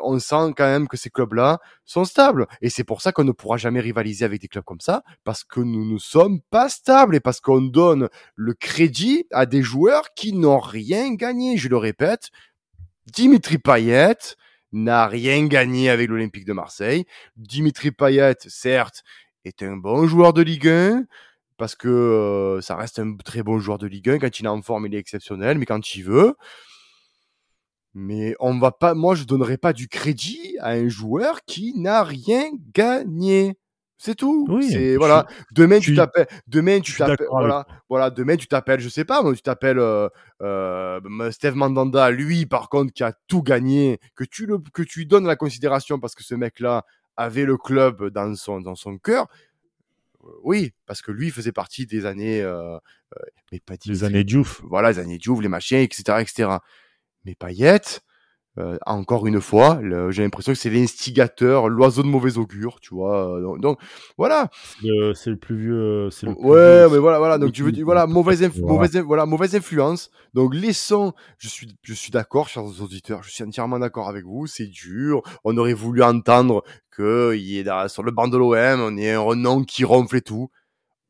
[0.00, 2.46] On sent quand même que ces clubs-là sont stables.
[2.60, 5.42] Et c'est pour ça qu'on ne pourra jamais rivaliser avec des clubs comme ça, parce
[5.42, 10.14] que nous ne sommes pas stables et parce qu'on donne le crédit à des joueurs
[10.14, 11.56] qui n'ont rien gagné.
[11.56, 12.30] Je le répète,
[13.12, 14.36] Dimitri Payet,
[14.72, 17.04] n'a rien gagné avec l'Olympique de Marseille.
[17.36, 19.02] Dimitri Payet, certes,
[19.44, 21.04] est un bon joueur de Ligue 1
[21.58, 24.18] parce que euh, ça reste un très bon joueur de Ligue 1.
[24.18, 26.34] Quand il est en forme, il est exceptionnel, mais quand il veut.
[27.94, 32.02] Mais on va pas, moi, je donnerai pas du crédit à un joueur qui n'a
[32.02, 33.58] rien gagné.
[34.04, 34.46] C'est tout.
[34.48, 35.28] Oui, c'est voilà.
[35.52, 36.26] Demain tu t'appelles.
[36.48, 37.28] Demain tu t'appelles.
[37.30, 37.64] Voilà.
[37.88, 38.10] Voilà.
[38.10, 38.80] Demain tu t'appelles.
[38.80, 39.22] Je sais pas.
[39.22, 40.08] Moi, tu t'appelles euh,
[40.40, 42.10] euh, Steve Mandanda.
[42.10, 44.00] Lui, par contre, qui a tout gagné.
[44.16, 46.84] Que tu le que tu lui donnes la considération parce que ce mec-là
[47.16, 49.28] avait le club dans son dans son cœur.
[50.24, 52.42] Euh, oui, parce que lui faisait partie des années.
[52.42, 52.78] Euh,
[53.52, 54.62] mais pas les années Diouf.
[54.64, 56.56] Voilà, les années Diouf, les machins, etc., etc.
[57.24, 58.02] Mais Payette
[58.58, 63.40] euh, encore une fois, j'ai l'impression que c'est l'instigateur, l'oiseau de mauvais augure, tu vois.
[63.40, 63.78] Donc, donc
[64.18, 64.48] voilà.
[65.14, 66.04] C'est le plus vieux.
[66.22, 67.38] Le plus ouais, mais voilà, voilà.
[67.38, 70.10] Donc tu veux dire, voilà, mauvaise, mauvaise, voilà, mauvaise influence.
[70.34, 71.12] Donc laissons.
[71.38, 73.22] Je suis, je suis d'accord, chers auditeurs.
[73.22, 74.46] Je suis entièrement d'accord avec vous.
[74.46, 75.22] C'est dur.
[75.44, 79.20] On aurait voulu entendre que il est sur le banc de l'OM, on est un
[79.20, 80.50] renom qui ronfle et tout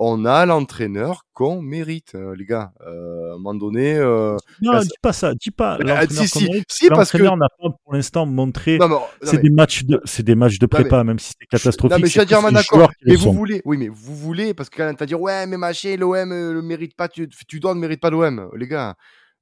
[0.04, 2.72] on a l'entraîneur qu'on mérite, euh, les gars.
[2.84, 3.96] Euh, à un moment donné.
[3.96, 5.78] Euh, non, dis pas ça, dis pas.
[6.10, 8.78] si, si, si, parce que n'a pas pour l'instant montré.
[9.22, 11.96] C'est des matchs de, c'est des matchs de prépa, même si c'est catastrophique.
[11.96, 12.90] Non, mais je suis entièrement d'accord.
[13.04, 15.96] Mais vous voulez, oui, mais vous voulez, parce que quand t'as dit ouais, mais machin,
[15.96, 18.96] l'OM le mérite pas, tu, tu dois ne mérite pas l'OM, les gars.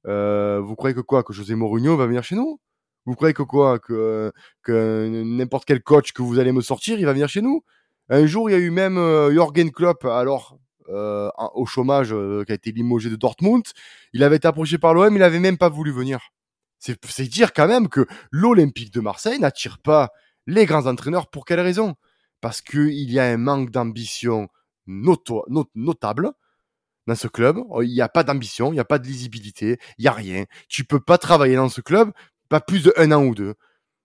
[0.05, 2.59] vous croyez que quoi, que José Mourinho va venir chez nous?
[3.07, 7.05] Vous croyez que quoi, que que n'importe quel coach que vous allez me sortir, il
[7.05, 7.63] va venir chez nous?
[8.09, 10.57] Un jour, il y a eu même euh, Jürgen Klopp, alors
[10.89, 13.63] euh, au chômage, euh, qui a été limogé de Dortmund.
[14.13, 16.19] Il avait été approché par l'OM, il n'avait même pas voulu venir.
[16.79, 20.09] C'est dire quand même que l'Olympique de Marseille n'attire pas
[20.47, 21.29] les grands entraîneurs.
[21.29, 21.95] Pour quelle raison?
[22.41, 24.47] Parce qu'il y a un manque d'ambition
[24.87, 26.31] notable
[27.05, 27.59] dans ce club.
[27.83, 30.45] Il n'y a pas d'ambition, il n'y a pas de lisibilité, il n'y a rien.
[30.69, 32.11] Tu peux pas travailler dans ce club
[32.51, 33.55] pas plus de un an ou deux.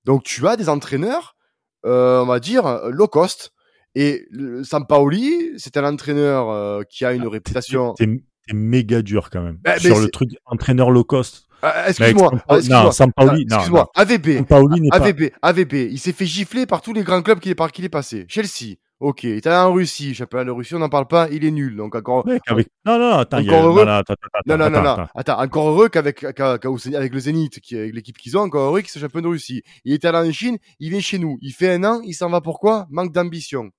[0.04, 1.36] Donc tu as des entraîneurs,
[1.82, 3.52] on va dire, low cost,
[3.98, 4.28] et
[4.62, 7.94] Sampaoli, c'est un entraîneur euh, qui a une ah, réputation.
[7.94, 8.06] T'es
[8.52, 9.58] méga dur quand même.
[9.64, 11.48] Bah, Sur le truc entraîneur low cost.
[11.62, 12.30] Ah, excuse-moi.
[12.68, 13.56] non, Sampaoli, non.
[13.56, 13.90] Excuse-moi.
[13.94, 14.36] AVB.
[14.36, 15.30] Sampaoli AVB.
[15.30, 15.48] Pas...
[15.48, 15.72] AVB.
[15.90, 18.26] Il s'est fait gifler par tous les grands clubs par qui il est passé.
[18.28, 18.76] Chelsea.
[19.00, 21.50] Ok, il est allé en Russie, championnat de Russie, on n'en parle pas, il est
[21.50, 21.76] nul.
[21.76, 22.26] Donc encore.
[22.26, 22.38] Non,
[22.84, 23.84] non, non, attends, encore heureux...
[23.84, 24.02] non,
[24.46, 28.38] non, non, non, non, attends, encore heureux qu'avec avec le Zénith, qui avec l'équipe qu'ils
[28.38, 29.62] ont, encore heureux qu'il soit champion de Russie.
[29.84, 32.30] Il est allé en Chine, il vient chez nous, il fait un an, il s'en
[32.30, 32.86] va pourquoi?
[32.90, 33.70] Manque d'ambition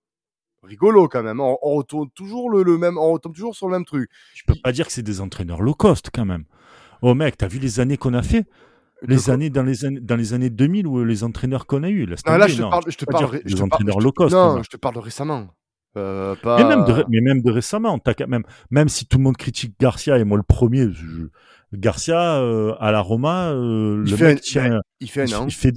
[0.68, 1.40] rigolo quand même.
[1.40, 4.10] On, retourne toujours le, même, on retombe toujours sur le même truc.
[4.34, 6.46] Je peux pas dire que c'est des entraîneurs low cost quand même.
[7.02, 8.46] Oh mec, t'as vu les années qu'on a fait?
[9.04, 12.08] Les années dans les années dans les années 2000 où les entraîneurs qu'on a eu
[12.08, 14.78] là, là je te parle je te parle je entraîneurs low cost non je te
[14.78, 15.50] parle de récemment
[15.96, 16.58] euh, pas...
[16.58, 20.18] mais, même de, mais même de récemment même même si tout le monde critique Garcia
[20.18, 20.88] et moi le premier
[21.74, 25.46] Garcia euh, à la Roma euh, il le fait mec un, il fait un an
[25.46, 25.74] il fait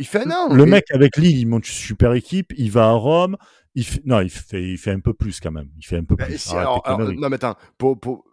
[0.00, 2.84] il fait un an le mec avec Lille il monte une super équipe il va
[2.88, 3.36] à Rome
[3.78, 5.70] il fait, non, il fait, il fait un peu plus quand même.
[5.78, 6.38] Il fait un peu plus.
[6.38, 8.24] Si, alors, alors, non, mais attends, pour, pour...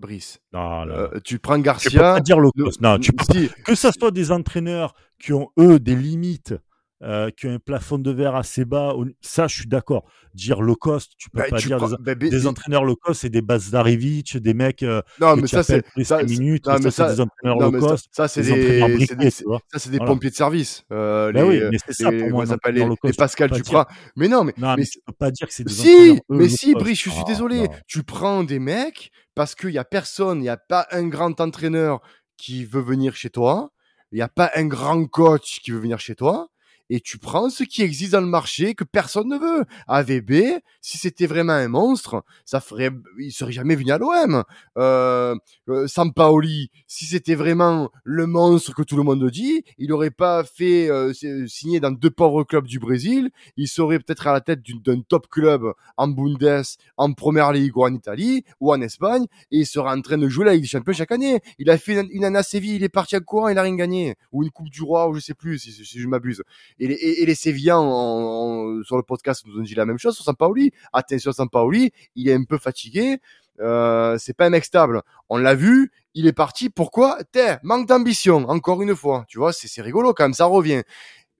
[0.00, 1.90] Brice, non, euh, tu prends Garcia.
[1.90, 2.80] Tu peux pas dire cost.
[2.80, 3.34] Non, tu peux pas.
[3.62, 6.54] Que ça soit des entraîneurs qui ont eux des limites
[7.02, 8.94] euh, qui ont un plafond de verre assez bas.
[9.20, 10.04] Ça, je suis d'accord.
[10.32, 13.28] Dire low cost, tu peux Bah, pas tu dire des, bah, entraîneurs low cost, c'est
[13.28, 15.82] des Bazdarevic, des mecs euh, Non, mais ça, c'est.
[16.04, 16.64] ça, minutes.
[16.66, 18.06] ça, c'est des entraîneurs non, low cost.
[18.12, 19.60] ça, c'est des entraîneurs des, c'est briqués, des, tu vois.
[19.72, 20.12] ça, c'est des Voilà.
[20.12, 20.84] pompiers de service.
[20.92, 22.46] Euh, Bah les, oui, mais c'est ça pour moi.
[22.46, 23.12] ça les, low les.
[23.12, 23.86] Pascal Duprat.
[24.16, 26.48] Mais non, mais, Non, mais mais tu peux pas dire que c'est des Si, mais
[26.48, 26.72] si.
[26.74, 27.66] Brice, je suis Ah, désolé.
[27.86, 31.38] Tu prends des mecs parce qu'il y a personne, il n'y a pas un grand
[31.40, 32.00] entraîneur
[32.38, 33.70] qui veut venir chez toi,
[34.12, 36.48] il n'y a pas un grand coach qui veut venir chez toi,
[36.90, 39.64] et tu prends ce qui existe dans le marché que personne ne veut.
[39.88, 44.44] AVB, si c'était vraiment un monstre, ça ferait, il serait jamais venu à l'OM.
[44.78, 45.34] Euh,
[45.68, 50.44] euh, Sampaoli, si c'était vraiment le monstre que tout le monde dit, il n'aurait pas
[50.44, 51.12] fait euh,
[51.46, 53.30] signer dans deux pauvres clubs du Brésil.
[53.56, 56.62] Il serait peut-être à la tête d'un top club en Bundes,
[56.96, 60.28] en Première Ligue ou en Italie ou en Espagne, et il sera en train de
[60.28, 61.40] jouer la Ligue des Champions chaque année.
[61.58, 63.74] Il a fait une, année à Séville, il est parti à courant, il a rien
[63.74, 66.42] gagné, ou une Coupe du Roi, ou je sais plus si je m'abuse.
[66.78, 69.86] Et les, et, et les Sévillans en- en- sur le podcast nous ont dit la
[69.86, 70.72] même chose sur Sampaoli.
[70.92, 73.18] Attention Sampaoli, il est un peu fatigué.
[73.60, 75.00] Euh, c'est pas un mec stable.
[75.30, 76.68] On l'a vu, il est parti.
[76.68, 77.18] Pourquoi?
[77.32, 78.48] T'es manque d'ambition.
[78.50, 80.34] Encore une fois, tu vois, c'est rigolo quand même.
[80.34, 80.82] Ça revient.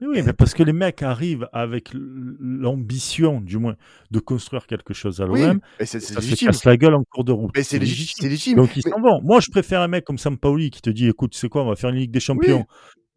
[0.01, 3.77] Mais oui, mais parce que les mecs arrivent avec l'ambition, du moins,
[4.11, 5.35] de construire quelque chose à l'OM.
[5.35, 6.49] Oui, et c'est c'est ça se légitime.
[6.49, 7.51] casse la gueule en cours de route.
[7.55, 8.57] Mais c'est légitime.
[8.57, 9.21] Donc ils Mais- s'en vont.
[9.23, 11.77] Moi, je préfère un mec comme Sampaoli qui te dit, écoute, c'est quoi, on va
[11.77, 12.67] faire une Ligue des Champions.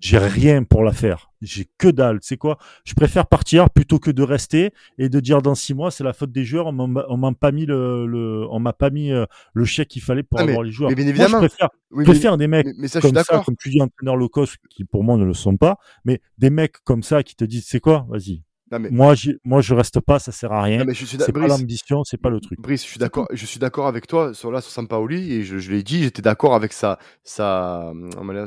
[0.01, 1.29] J'ai rien pour la faire.
[1.41, 2.19] J'ai que dalle.
[2.21, 2.57] C'est quoi?
[2.85, 6.13] Je préfère partir plutôt que de rester et de dire dans six mois, c'est la
[6.13, 6.67] faute des joueurs.
[6.67, 10.23] On m'a pas mis le, le- on m'a pas mis euh, le chèque qu'il fallait
[10.23, 10.89] pour Ah, mais- avoir les joueurs.
[10.89, 11.41] mais bien Moi, évidemment.
[11.41, 13.57] je préfère, Oui, je mais- préfère des mecs mais, ça, je suis comme ça, comme
[13.57, 16.77] tu dis, entraîneurs low cost, qui pour moi ne le sont pas, mais des mecs
[16.85, 18.05] comme ça qui te disent, c'est quoi?
[18.09, 18.41] Vas-y.
[18.71, 20.79] Non, mais- Moi, j'y- moi, je reste pas, ça sert à rien.
[20.93, 22.60] je C'est pas l'ambition, c'est pas le truc.
[22.62, 25.58] Brice, je suis d'accord, je suis d'accord avec toi sur là sur Sampaoli et je,
[25.58, 27.91] je l'ai dit, j'étais d'accord avec sa sa,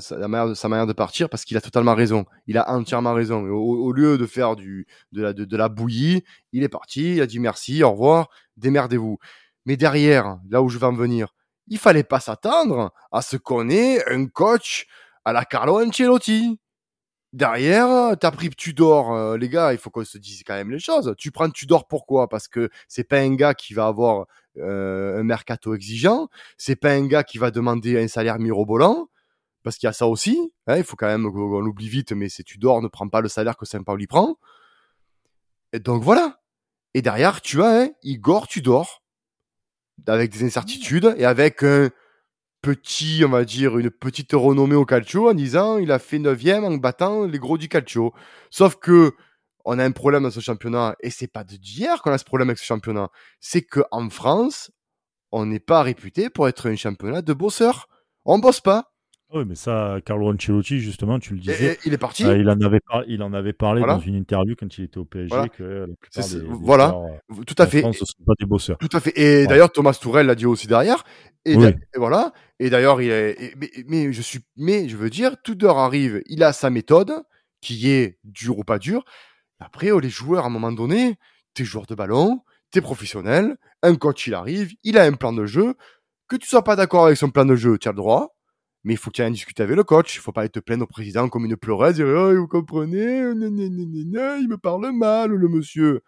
[0.00, 2.24] sa, la manière de, sa manière de partir parce qu'il a totalement raison.
[2.46, 3.42] Il a entièrement raison.
[3.46, 7.16] Au, au lieu de faire du de la de, de la bouillie, il est parti,
[7.16, 9.18] il a dit merci, au revoir, démerdez-vous.
[9.66, 11.34] Mais derrière, là où je vais en venir,
[11.68, 14.86] il fallait pas s'attendre à ce qu'on ait un coach
[15.24, 16.58] à la Carlo Ancelotti.
[17.32, 20.78] Derrière, t'as pris Tudor, euh, les gars, il faut qu'on se dise quand même les
[20.78, 21.14] choses.
[21.16, 22.28] Tu prends Tudor pourquoi?
[22.28, 24.26] Parce que c'est pas un gars qui va avoir
[24.58, 29.08] euh, un mercato exigeant, c'est pas un gars qui va demander un salaire mirobolant,
[29.62, 30.52] parce qu'il y a ça aussi.
[30.66, 33.28] hein, il faut quand même qu'on l'oublie vite, mais c'est Tudor ne prend pas le
[33.28, 34.36] salaire que Saint-Pauli prend.
[35.72, 36.40] Et donc voilà.
[36.92, 39.02] Et derrière, tu as un Igor Tudor,
[40.06, 41.90] avec des incertitudes et avec un
[42.62, 46.40] petit, on va dire, une petite renommée au calcio en disant il a fait 9
[46.64, 48.14] en battant les gros du calcio.
[48.50, 49.12] Sauf que
[49.64, 52.48] on a un problème dans ce championnat et c'est pas d'hier qu'on a ce problème
[52.48, 53.10] avec ce championnat.
[53.40, 54.70] C'est que en France,
[55.32, 57.88] on n'est pas réputé pour être un championnat de bosseurs.
[58.24, 58.91] On bosse pas.
[59.34, 61.72] Oui, mais ça, Carlo Ancelotti, justement, tu le Et- disais.
[61.72, 62.24] et il est parti.
[62.24, 63.94] euh, il, en avait par- il en avait parlé Voilà.
[63.94, 65.48] dans une interview quand il était au PSG Voilà.
[65.48, 66.88] que euh, la plupart C'est- des, des voilà.
[67.28, 67.80] joueurs, Tout à fait.
[67.80, 68.76] France, sont pas des bosseurs.
[68.78, 69.12] Tout à fait.
[69.18, 71.02] Et d'ailleurs, Thomas Tourel l'a dit aussi derrière.
[71.46, 71.66] Et, Oui.
[71.68, 72.32] et voilà.
[72.60, 76.22] Et d'ailleurs, il est, et- mais, mais je suis, mais je veux dire, Tudor arrive,
[76.26, 77.12] il a sa méthode,
[77.62, 79.02] qui est dure ou pas dure.
[79.60, 81.16] Après, oh, les joueurs, à un moment donné,
[81.54, 82.40] t'es joueur de ballon,
[82.70, 85.74] t'es professionnel, un coach, il arrive, il a un plan de jeu.
[86.28, 88.34] Que tu sois pas d'accord avec son plan de jeu, tu as le droit.
[88.84, 90.16] Mais il faut que tu en discuter avec le coach.
[90.16, 92.00] Il faut pas aller te plaindre au président comme une pleureuse.
[92.00, 96.00] Et, oh, vous comprenez, il me parle mal, le monsieur.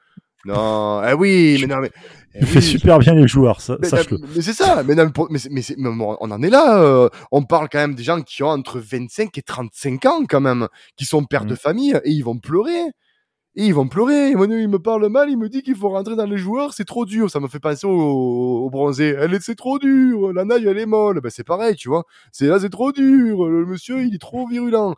[0.47, 1.91] Non, eh oui, mais non, mais.
[2.35, 4.19] eh Il fait super bien les joueurs, ça, mais, sache-le.
[4.35, 6.83] mais c'est ça, mais, non, mais mais, mais on en est là.
[6.83, 10.41] euh, on parle quand même des gens qui ont entre 25 et 35 ans quand
[10.43, 11.51] même, qui sont pères Mhm.
[11.51, 12.91] de famille et ils vont pleurer.
[13.57, 14.31] Et ils vont pleurer.
[14.35, 16.85] Dire, il me parle mal, il me dit qu'il faut rentrer dans les joueurs, c'est
[16.85, 17.31] trop dur.
[17.31, 19.15] Ça me fait penser au, au bronzé.
[19.19, 20.33] Elle est, c'est trop dur.
[20.33, 21.21] La naille, elle est molle.
[21.21, 22.05] Ben, c'est pareil, tu vois.
[22.33, 23.47] C'est là, c'est trop dur.
[23.49, 24.95] Le monsieur, il est trop virulent.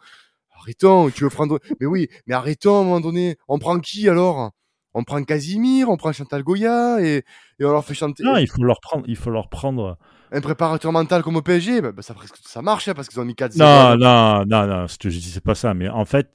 [0.58, 1.58] Arrêtons, tu veux prendre.
[1.80, 3.36] Mais oui, mais arrêtons à un moment donné.
[3.48, 4.52] On prend qui alors?
[4.98, 7.22] On prend Casimir, on prend Chantal Goya et,
[7.58, 9.98] et on leur fait chanter Non, il faut leur prendre, il faut leur prendre.
[10.32, 13.20] un préparateur mental comme au PSG, bah, bah, ça, presque- ça marche hein, parce qu'ils
[13.20, 15.74] ont mis 4 Non, non, non, non, ce que je dis, c'est pas ça.
[15.74, 16.30] Mais en fait,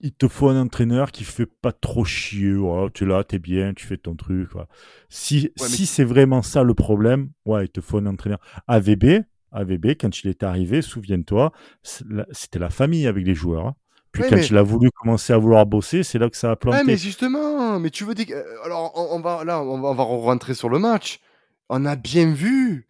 [0.00, 2.52] il te faut un entraîneur qui fait pas trop chier.
[2.54, 4.48] Voilà, tu es là, t'es bien, tu fais ton truc.
[4.52, 4.68] voilà.
[5.08, 8.38] Si, si c'est vraiment ça le problème, ouais, il te faut un entraîneur.
[8.66, 13.66] AVB, AVB, quand il est arrivé, souviens-toi, c'était la famille avec les joueurs.
[13.66, 13.74] hein.
[14.12, 16.50] Puis Ouais, quand mais- il a voulu commencer à vouloir bosser, c'est là que ça
[16.50, 16.78] a planté.
[16.78, 18.26] Ouais, mais justement, mais tu veux dire.
[18.32, 21.20] euh, Alors, on, on va là, on va, on va rentrer sur le match.
[21.68, 22.88] On a bien vu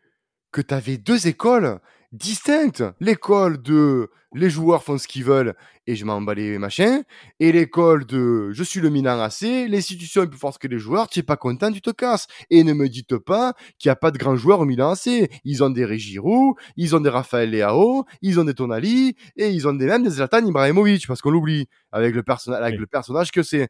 [0.51, 1.79] que tu avais deux écoles
[2.13, 2.83] distinctes.
[3.01, 5.55] L'école de les joueurs font ce qu'ils veulent
[5.89, 7.03] et je m'en bats les machins.
[7.41, 11.09] Et l'école de je suis le Milan AC, l'institution est plus forte que les joueurs,
[11.09, 12.27] tu es pas content, tu te casses.
[12.51, 15.29] Et ne me dites pas qu'il n'y a pas de grands joueurs au Milan AC.
[15.45, 19.67] Ils ont des Régirou, ils ont des Raphaël Leao, ils ont des Tonali et ils
[19.69, 22.79] ont des même des Zlatan Ibrahimovic parce qu'on l'oublie avec le personnage avec Oui.
[22.79, 23.69] le personnage que c'est.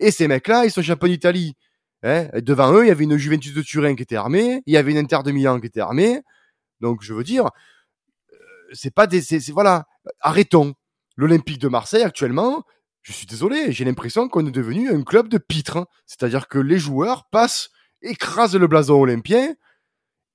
[0.00, 1.54] Et ces mecs-là, ils sont champions d'Italie.
[2.02, 4.74] Hein Et devant eux, il y avait une Juventus de Turin qui était armée, il
[4.74, 6.20] y avait une Inter de Milan qui était armée.
[6.80, 7.50] Donc je veux dire,
[8.72, 9.86] c'est pas des, c'est, voilà,
[10.20, 10.74] arrêtons.
[11.16, 12.64] L'Olympique de Marseille actuellement,
[13.02, 15.76] je suis désolé, j'ai l'impression qu'on est devenu un club de pitres.
[15.76, 15.86] hein.
[16.06, 19.54] C'est-à-dire que les joueurs passent, écrasent le blason olympien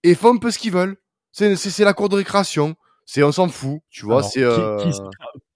[0.04, 0.98] et font un peu ce qu'ils veulent.
[1.32, 2.76] C'est, la cour de récréation.
[3.06, 4.22] C'est, on s'en fout, tu vois.
[4.24, 4.92] C'est, qui- euh, qui,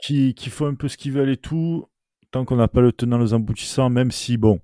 [0.02, 1.86] qui, qui font un peu ce qu'ils veulent et tout,
[2.32, 4.60] tant qu'on n'a pas le tenant les aboutissants, même si, bon,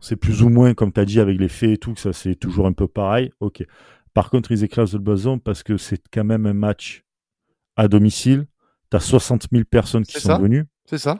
[0.00, 2.12] c'est plus ou moins, comme tu as dit, avec les faits et tout, que ça
[2.12, 3.64] c'est toujours un peu pareil, ok.
[4.14, 7.04] Par contre, ils écrasent le blason parce que c'est quand même un match
[7.78, 8.46] à domicile.
[8.90, 10.38] Tu as 60 000 personnes qui sont ça.
[10.38, 10.64] venues.
[10.84, 11.16] c'est ça.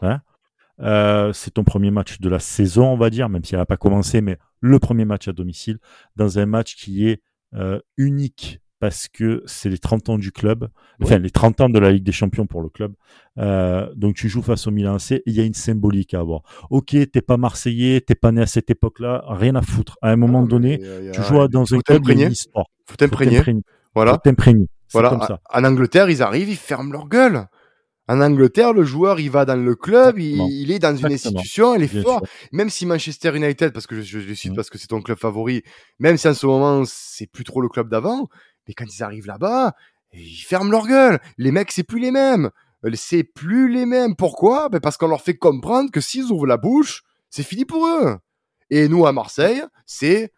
[0.81, 3.67] Euh, c'est ton premier match de la saison, on va dire, même si elle n'a
[3.67, 5.79] pas commencé, mais le premier match à domicile,
[6.17, 7.21] dans un match qui est
[7.55, 10.69] euh, unique parce que c'est les 30 ans du club,
[11.03, 12.93] enfin les 30 ans de la Ligue des Champions pour le club.
[13.39, 16.43] Euh, donc tu joues face au Milan et il y a une symbolique à avoir.
[16.71, 19.97] Ok, t'es pas Marseillais, t'es pas né à cette époque-là, rien à foutre.
[20.01, 22.25] À un moment mais donné, a- tu joues dans un club, il y a t'imprégner.
[22.27, 22.67] une histoire.
[22.87, 23.43] Faut t'imprégner.
[23.97, 24.13] Voilà.
[24.13, 24.69] Faut t'imprégner.
[24.93, 25.41] Voilà, comme en- ça.
[25.53, 27.47] En Angleterre, ils arrivent, ils ferment leur gueule.
[28.11, 31.83] En Angleterre, le joueur, il va dans le club, il, est dans une institution, il
[31.83, 32.21] est Bien fort.
[32.21, 32.29] sûr.
[32.53, 34.57] Même si Manchester United, parce que je, je, je cite Mhm.
[34.57, 35.63] parce que c'est ton club favori,
[35.99, 38.29] même si en ce moment, c'est plus trop le club d'avant,
[38.67, 39.75] mais quand ils arrivent là-bas,
[40.15, 41.21] ils ferment leur gueule.
[41.37, 42.49] Les mecs, c'est plus les mêmes.
[42.87, 44.17] Euh, C'est plus les mêmes.
[44.17, 44.71] Pourquoi?
[44.71, 48.17] Ben Parce qu'on leur fait comprendre que s'ils ouvrent la bouche, c'est fini pour eux.
[48.71, 50.33] Et nous, à Marseille, c'est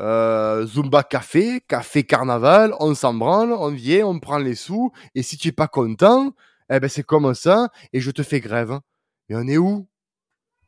[0.00, 5.22] euh, Zumba Café, Café Carnaval, on s'en branle, on vient, on prend les sous, et
[5.22, 6.32] si tu es pas content,
[6.70, 8.80] eh ben c'est comme ça, et je te fais grève.
[9.28, 9.88] Mais on est où?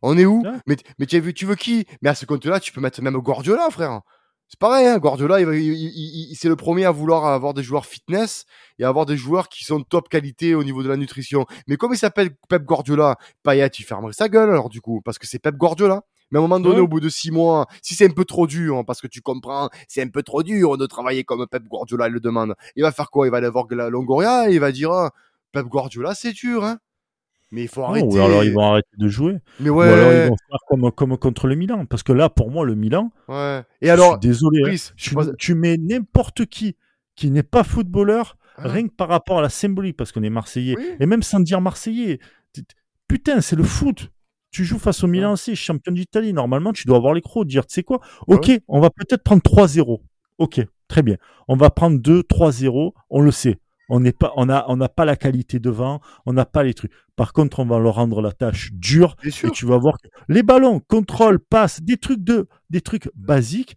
[0.03, 0.43] On est où?
[0.43, 0.51] Ouais.
[0.67, 1.87] Mais, mais tu, vu, tu veux qui?
[2.03, 4.01] Mais à ce compte-là, tu peux mettre même Guardiola, frère.
[4.49, 7.65] C'est pareil, hein, Guardiola, il, il- il- il- c'est le premier à vouloir avoir des
[7.65, 8.45] joueurs fitness
[8.79, 11.47] et avoir des joueurs qui sont de top qualité au niveau de la nutrition.
[11.67, 15.19] Mais comme il s'appelle Pep Guardiola, Payet, il fermerait sa gueule alors du coup, parce
[15.19, 16.03] que c'est Pep Guardiola.
[16.31, 16.81] Mais à un moment donné, Ouais.
[16.83, 19.21] au bout de six mois, si c'est un peu trop dur, hein, parce que tu
[19.21, 22.55] comprends, c'est un peu trop dur de travailler comme Pep Guardiola le demande.
[22.75, 23.27] Il va faire quoi?
[23.27, 25.13] Il va aller voir la Longoria et il va dire ah,
[25.53, 26.79] Pep Guardiola, c'est dur, hein.
[27.53, 28.07] Mais il faut Non, arrêter.
[28.09, 29.37] ou alors ils vont arrêter de jouer.
[29.61, 31.87] Mais Ou alors ils ouais, vont faire comme, comme contre le Milan.
[31.87, 33.63] Parce que là, pour moi, le Milan, ouais.
[33.81, 34.63] Et je alors, suis désolé.
[34.69, 36.75] hein, je tu, mets n'importe qui
[37.15, 38.67] qui n'est pas footballeur, Ah.
[38.69, 40.87] rien que par rapport à la symbolique, parce qu'on est Marseillais, Oui.
[40.99, 42.19] et même sans dire Marseillais,
[43.09, 44.11] putain, c'est le foot.
[44.51, 46.33] Tu joues face au Milan AC, champion d'Italie.
[46.33, 48.01] Normalement, tu dois avoir les crocs, dire, tu sais quoi?
[48.27, 50.01] Ok, on va peut-être prendre 3-0.
[50.39, 51.17] Ok, très bien.
[51.49, 53.59] On va prendre 2-3-0, on le sait.
[53.89, 56.75] On n'est pas, on a, on n'a pas la qualité devant, on n'a pas les
[56.75, 56.93] trucs.
[57.15, 60.43] Par contre, on va leur rendre la tâche dure et tu vas voir que les
[60.43, 63.77] ballons, contrôle, passe, des trucs de, des trucs basiques,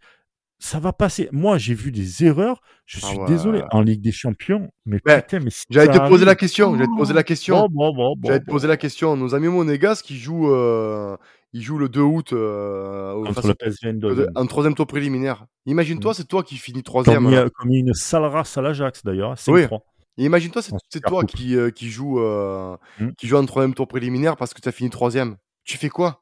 [0.59, 1.29] ça va passer.
[1.31, 2.61] Moi, j'ai vu des erreurs.
[2.85, 3.25] Je Ah suis ouais.
[3.27, 5.21] désolé en Ligue des Champions, mais Ouais.
[5.21, 6.73] putain, mais si J'allais te poser la question.
[6.75, 7.67] J'allais te poser la question.
[7.71, 9.15] Bon, bon, bon, bon, J'allais te poser la question.
[9.15, 11.15] Nos amis monégasques qui jouent, euh,
[11.53, 15.45] ils jouent le 2 août euh, au- face le en troisième tour préliminaire.
[15.65, 16.15] Imagine-toi, Mm.
[16.15, 17.23] c'est toi qui finis Comme troisième.
[17.51, 19.65] comme y a une sale race à l'Ajax d'ailleurs, c'est Oui.
[19.65, 19.81] 3
[20.17, 23.09] Et imagine-toi, c'est En c'est toi qui, euh, qui joue, euh, Mm.
[23.17, 25.37] qui joue en troisième tour préliminaire parce que tu as fini troisième.
[25.63, 26.21] Tu fais quoi?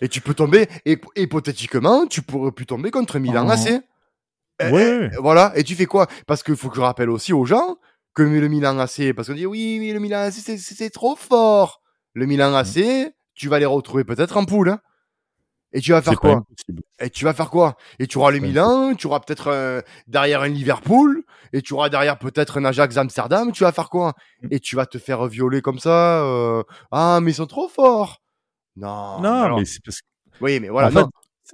[0.00, 3.52] Et tu peux tomber, et, hypothétiquement, tu pourrais plus tomber contre Milan Oh.
[3.52, 3.80] AC.
[4.62, 5.10] Eh, Ouais.
[5.12, 6.06] eh, voilà, et tu fais quoi?
[6.26, 7.76] Parce qu'il faut que je rappelle aussi aux gens
[8.14, 11.80] que le Milan AC, parce qu'on dit oui, mais le Milan AC, c'est- trop fort.
[12.14, 14.70] Le Milan AC, tu vas les retrouver peut-être en poule.
[14.70, 14.80] hein.
[15.72, 16.42] Et tu vas faire quoi?
[17.00, 17.76] et tu vas faire quoi?
[18.00, 18.40] Et tu auras le.
[18.40, 21.22] Milan, tu auras peut-être euh, derrière un Liverpool,
[21.52, 24.14] et tu auras derrière peut-être un Ajax Amsterdam, tu vas faire quoi?
[24.42, 24.48] Mm.
[24.50, 28.20] Et tu vas te faire violer comme ça euh, Ah, mais ils sont trop forts
[28.76, 30.06] Non, Non, alors- mais c'est parce que
[30.40, 31.04] Oui, mais voilà, fait,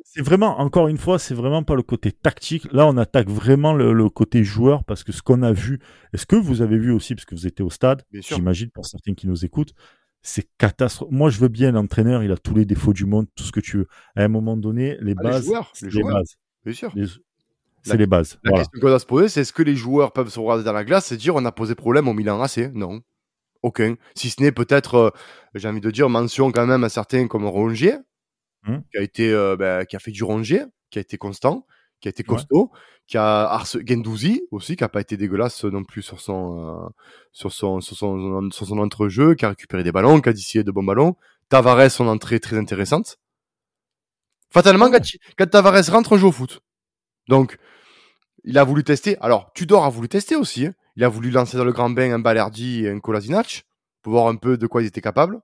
[0.04, 2.68] c'est vraiment, encore une fois, c'est vraiment pas le côté tactique.
[2.72, 5.80] Là, on attaque vraiment le, le côté joueur parce que ce qu'on a vu,
[6.12, 8.86] et ce que vous avez vu aussi, parce que vous étiez au stade, j'imagine pour
[8.86, 9.72] certains qui nous écoutent,
[10.22, 11.16] c'est catastrophique.
[11.16, 13.60] Moi, je veux bien l'entraîneur, il a tous les défauts du monde, tout ce que
[13.60, 13.86] tu veux.
[14.14, 16.14] À un moment donné, les Ah, les bases, joueurs, c'est les les, joueurs.
[16.18, 16.34] bases.
[16.64, 16.92] Bien sûr.
[16.94, 17.02] Les-
[17.86, 18.38] La- C'est les bases.
[18.42, 18.64] La Voilà.
[18.64, 20.84] question qu'on doit se poser, c'est est-ce que les joueurs peuvent se regarder dans la
[20.84, 23.00] glace et dire on a posé problème au Milan AC Non.
[23.62, 23.96] Aucun.
[24.14, 25.10] Si ce n'est peut-être, euh,
[25.54, 27.96] j'ai envie de dire, mention quand même à certains comme Rongier,
[28.64, 28.78] Hmm.
[28.90, 31.66] qui a été, euh, ben, qui a fait du Rongier, qui a été constant,
[32.00, 32.34] qui a été Ouais.
[32.36, 32.72] costaud,
[33.06, 36.88] qui a Ars Gendouzi aussi, qui a pas été dégueulasse non plus sur son, euh,
[37.32, 40.64] sur son, sur son, sur son entrejeu, qui a récupéré des ballons, qui a distillé
[40.64, 41.14] de bons ballons.
[41.48, 43.18] Tavares, son entrée très intéressante.
[44.50, 44.90] Fatalement,
[45.38, 46.60] quand Tavares rentre, on joue au foot.
[47.28, 47.58] Donc,
[48.44, 49.16] il a voulu tester.
[49.20, 50.66] Alors, Tudor a voulu tester aussi.
[50.66, 50.74] hein.
[50.96, 53.64] Il a voulu lancer dans le grand bain un Balerdi et un Kolasinac
[54.02, 55.40] pour voir un peu de quoi ils étaient capables.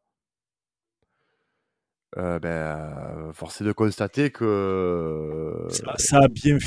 [2.18, 6.59] Euh, ben, euh, force est de constater que ça, ça a bien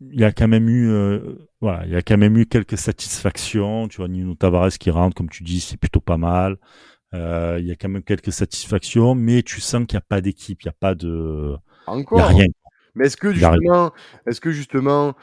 [0.00, 2.76] il y a quand même eu euh, voilà il y a quand même eu quelques
[2.78, 6.56] satisfactions tu vois Nino Tavares qui rentre comme tu dis c'est plutôt pas mal
[7.14, 10.20] Euh, il y a quand même quelques satisfactions mais tu sens qu'il n'y a pas
[10.22, 11.56] d'équipe il n'y a pas de
[12.14, 12.28] il y a encore?
[12.28, 12.46] rien
[12.94, 13.60] Mais est-ce que Il arrive.
[13.64, 13.92] justement,
[14.26, 15.14] est-ce que justement,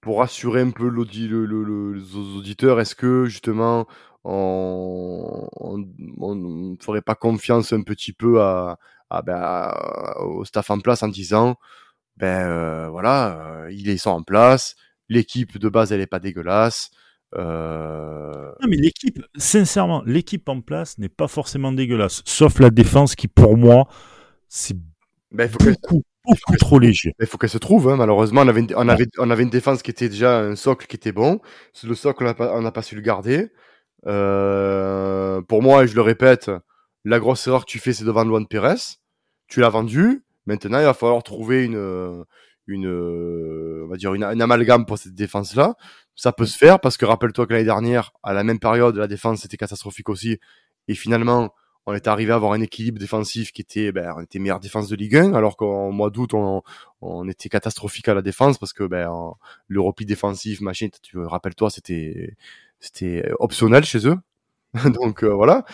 [0.00, 3.86] pour rassurer un peu l'audi- le- le- le- les auditeurs, est-ce que justement
[4.24, 8.78] on, ne ferait pas confiance un petit peu à,
[9.10, 9.72] à, ben,
[10.24, 11.56] au staff en place en disant,
[12.16, 14.76] ben euh, voilà, euh, ils sont en place,
[15.08, 16.90] l'équipe de base elle est pas dégueulasse.
[17.36, 23.16] Euh, Non, mais l'équipe, sincèrement, l'équipe en place n'est pas forcément dégueulasse, sauf la défense
[23.16, 23.88] qui, pour moi,
[24.48, 24.76] c'est
[25.32, 27.14] ben, beaucoup, beaucoup trop léger.
[27.20, 27.88] il faut qu'elle se trouve.
[27.88, 27.96] Hein.
[27.96, 30.86] Malheureusement, on avait, une, on, avait, on avait une défense qui était déjà un socle
[30.86, 31.40] qui était bon.
[31.82, 33.50] Le socle, on n'a pas, pas su le garder.
[34.06, 36.50] Euh, pour moi, et je le répète,
[37.04, 38.98] la grosse erreur que tu fais, c'est de vendre Luan Pérez.
[39.48, 40.24] Tu l'as vendu.
[40.46, 42.24] Maintenant, il va falloir trouver une,
[42.66, 42.86] une,
[43.84, 45.74] on va dire une, une amalgame pour cette défense-là.
[46.16, 49.06] Ça peut se faire parce que rappelle-toi que l'année dernière, à la même période, la
[49.06, 50.38] défense était catastrophique aussi.
[50.88, 51.54] Et finalement,
[51.86, 54.88] on est arrivé à avoir un équilibre défensif qui était, ben, on était meilleure défense
[54.88, 56.62] de Ligue 1, alors qu'en mois d'août, on,
[57.02, 59.36] on était catastrophique à la défense parce que ben, en-
[59.68, 62.36] le repli défensif, machin, tu rappelle-toi, c'était,
[62.80, 64.16] c'était optionnel chez eux.
[64.94, 65.64] donc euh, voilà.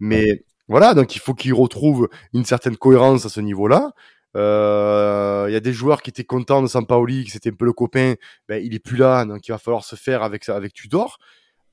[0.00, 3.92] Mais voilà, donc il faut qu'ils retrouvent une certaine cohérence à ce niveau-là.
[4.36, 7.64] Euh, Il y a des joueurs qui étaient contents de Sampaoli, qui c'était un peu
[7.64, 8.14] le copain.
[8.48, 11.18] Ben, il est plus là, donc il va falloir se faire avec avec Tudor.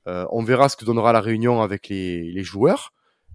[0.08, 2.92] Euh, on verra ce que donnera la réunion avec les, les joueurs.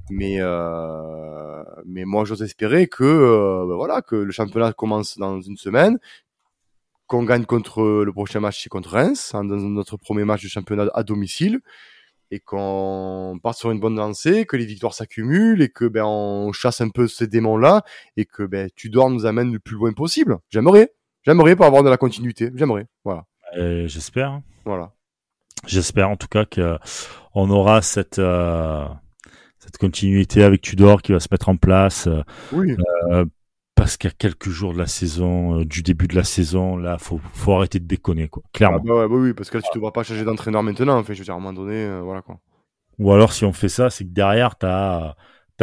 [0.09, 5.39] Mais euh, mais moi j'ose espérer que euh, ben voilà que le championnat commence dans
[5.41, 5.97] une semaine,
[7.07, 10.49] qu'on gagne contre le prochain match c'est contre Reims, hein, dans notre premier match de
[10.49, 11.61] championnat à domicile,
[12.31, 16.51] et qu'on parte sur une bonne lancée, que les victoires s'accumulent et que ben on
[16.51, 17.83] chasse un peu ces démons là
[18.17, 20.37] et que ben Tudor nous amène le plus loin possible.
[20.49, 20.91] J'aimerais,
[21.21, 22.87] j'aimerais pour avoir de la continuité, j'aimerais.
[23.05, 23.23] Voilà,
[23.57, 24.41] Euh, J'espère.
[24.65, 24.91] voilà.
[25.65, 26.77] J'espère en tout cas que
[27.35, 28.85] on aura cette euh,
[29.73, 32.21] cette continuité avec Tudor qui va se mettre en place euh,
[32.51, 32.75] Oui.
[33.75, 37.19] parce qu'à quelques jours de la saison, euh, du début de la saison, là, faut
[37.33, 38.79] faut arrêter de déconner quoi, Ah, clairement.
[38.79, 40.99] bah ouais, bah oui, parce que là tu ne vas pas changer d'entraîneur maintenant.
[40.99, 42.39] Enfin, je veux dire à un moment donné, euh, voilà quoi.
[42.99, 44.55] Ou alors si on fait ça, c'est que derrière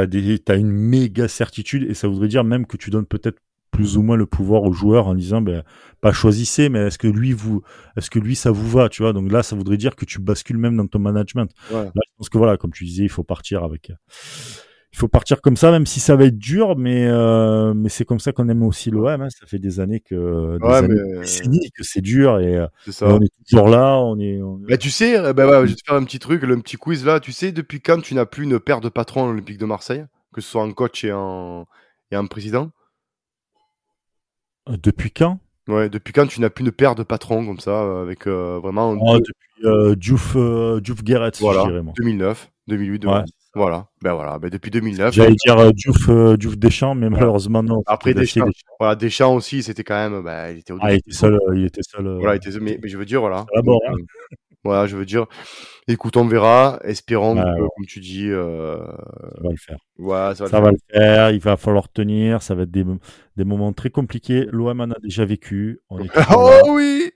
[0.09, 3.39] des t'as une méga certitude et ça voudrait dire même que tu donnes peut-être
[3.71, 5.63] plus ou moins le pouvoir aux joueurs en disant ben
[6.01, 7.63] pas choisissez mais est-ce que lui vous
[7.97, 9.13] est-ce que lui ça vous va tu vois?
[9.13, 11.85] Donc là ça voudrait dire que tu bascules même dans ton management Ouais.
[11.85, 13.93] Là, je pense que voilà, comme tu disais, il faut partir avec.
[14.93, 18.05] Il faut partir comme ça, même si ça va être dur, mais euh, mais c'est
[18.05, 19.07] comme ça qu'on aime aussi l'OM.
[19.23, 19.29] Hein.
[19.31, 22.57] Ça fait des années que des Ouais, années, mais- des décennies que c'est dur et,
[22.57, 23.97] euh, C'est et on est toujours là.
[23.99, 24.43] On est.
[24.43, 26.43] on est- Bah, tu sais, euh, bah, ouais, je vais te faire un petit truc,
[26.43, 27.21] le petit quiz là.
[27.21, 30.05] Tu sais, depuis quand tu n'as plus une paire de patrons à l'Olympique de Marseille,
[30.35, 31.67] que ce soit en coach et en,
[32.11, 32.71] et en président?
[34.69, 35.39] Depuis quand?
[35.69, 38.59] Ouais, depuis quand tu n'as plus une paire de patrons comme ça, euh, avec euh,
[38.63, 38.97] vraiment.
[39.01, 41.93] Oh, deux- Depuis euh, Diouf, euh, Diouf Guéret, voilà, je dirais moi.
[41.97, 43.13] 2009, 2008, Ouais.
[43.13, 43.33] 2010.
[43.57, 45.13] Voilà, ben voilà, ben depuis 2009.
[45.13, 47.83] J'allais dire euh, Diouf, euh, Diouf Deschamps, mais malheureusement non.
[47.87, 48.47] Après Deschamps.
[48.47, 48.75] Deschamps.
[48.79, 51.35] Voilà, Deschamps aussi, c'était quand même, bah, il était au Ah, il était seul.
[51.35, 52.07] euh, Il était seul.
[52.07, 53.45] euh, Voilà, il était, mais, mais je veux dire, voilà.
[53.57, 53.63] Euh,
[54.65, 55.27] voilà, je veux dire,
[55.89, 57.69] écoute, on verra, espérons que, ouais.
[57.77, 59.79] comme tu dis, euh, ça va le faire.
[59.97, 60.63] voilà, ça va le faire.
[60.63, 62.85] va le faire, il va falloir tenir, ça va être des,
[63.37, 64.47] des moments très compliqués.
[64.53, 65.81] L'OM en a déjà vécu.
[65.89, 66.09] On est.
[66.37, 67.11] Oh oui!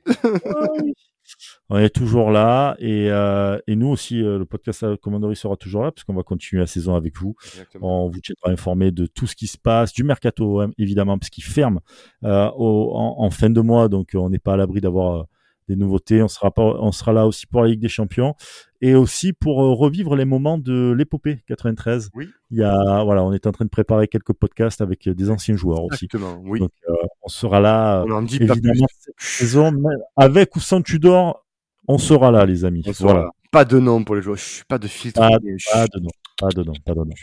[1.70, 5.82] On est toujours là et, euh, et nous aussi, euh, le podcast Commanderie sera toujours
[5.82, 7.34] là parce qu'on va continuer la saison avec vous.
[7.46, 8.04] Exactement.
[8.04, 11.30] On vous tiendra informé de tout ce qui se passe, du mercato OM évidemment parce
[11.30, 11.80] qu'il ferme
[12.24, 15.24] euh, au- en, en fin de mois, donc on n'est pas à l'abri d'avoir
[15.68, 16.22] des nouveautés.
[16.22, 18.34] On sera pas, on sera là aussi pour la Ligue des Champions
[18.80, 22.10] et aussi pour euh, revivre les moments de l'épopée 93.
[22.14, 22.28] Oui.
[22.50, 25.30] Il y a voilà, on est en train de préparer quelques podcasts avec euh, des
[25.30, 26.04] anciens joueurs aussi.
[26.06, 26.60] Exactement, oui.
[26.60, 26.92] Donc euh,
[27.22, 28.58] on sera là on en dit pas plus.
[28.68, 29.72] évidemment cette saison,
[30.16, 31.44] avec ou sans Tudor,
[31.88, 32.82] on sera là les amis.
[32.86, 33.20] On Voilà.
[33.20, 33.30] là.
[33.50, 34.36] Pas de nom pour les joueurs,
[34.68, 35.20] pas de filtre.
[35.20, 35.54] Pas- mais.
[35.72, 37.14] Pas de nom, pas de nom, pas de nom.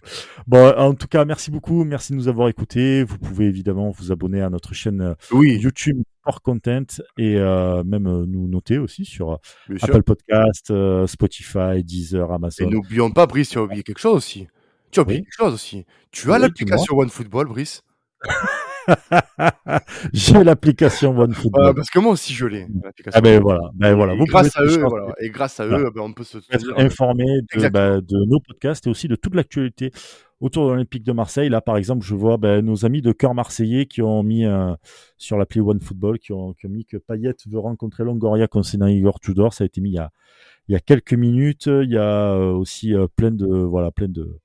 [0.48, 3.04] Bon, en tout cas, merci beaucoup, merci de nous avoir écoutés.
[3.04, 6.84] Vous pouvez évidemment vous abonner à notre chaîne euh, Oui, YouTube Sport Content
[7.18, 9.36] et euh, même euh, nous noter aussi sur euh,
[9.70, 9.90] bien sûr.
[9.90, 12.70] Apple Podcast, euh, Spotify, Deezer, Et Amazon.
[12.70, 14.48] n'oublions pas, Brice, tu as oublié quelque chose aussi.
[14.92, 15.26] Tu as oublié Oui.
[15.26, 15.86] quelque chose aussi.
[16.12, 17.82] Tu as Oui, l'application OneFootball, Brice
[20.14, 21.66] J'ai l'application OneFootball.
[21.70, 22.68] Euh, Parce que moi aussi, je l'ai.
[23.14, 24.14] ah ben voilà, ben voilà.
[24.14, 25.14] Et Vous grâce à eux, voilà.
[25.20, 25.86] Et grâce à Voilà.
[25.88, 29.16] eux, ben, on peut se être informé de, bah, de nos podcasts et aussi de
[29.16, 29.92] toute l'actualité
[30.42, 31.50] autour de l'Olympique de Marseille.
[31.50, 34.74] Là, par exemple, je vois bah, nos amis de cœur marseillais qui ont mis euh,
[35.18, 39.20] sur l'appli OneFootball, qui ont, qui ont mis que Payet veut rencontrer Longoria concernant Igor
[39.20, 39.54] Tudor.
[39.54, 40.12] Ça a été mis il y a,
[40.68, 41.68] il y a quelques minutes.
[41.68, 44.40] Il y a aussi plein de voilà plein de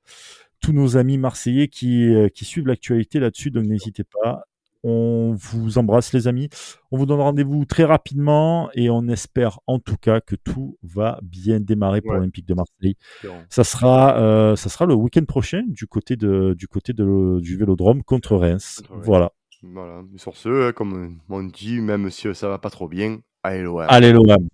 [0.61, 3.51] tous nos amis marseillais qui, qui suivent l'actualité là-dessus.
[3.51, 4.45] Donc n'hésitez pas.
[4.89, 6.49] On vous embrasse les amis.
[6.93, 11.18] On vous donne rendez-vous très rapidement et on espère en tout cas que tout va
[11.24, 12.95] bien démarrer pour l'Olympique de Marseille.
[13.51, 17.57] Ça sera, euh, ça sera le week-end prochain du côté de, du côté de, du
[17.57, 18.80] Vélodrome contre Reims.
[18.91, 19.32] Voilà.
[19.62, 20.05] Voilà.
[20.18, 23.87] sur ce, comme on dit, même si ça va pas trop bien, allez l'OM.
[23.89, 24.49] Allez l'OM.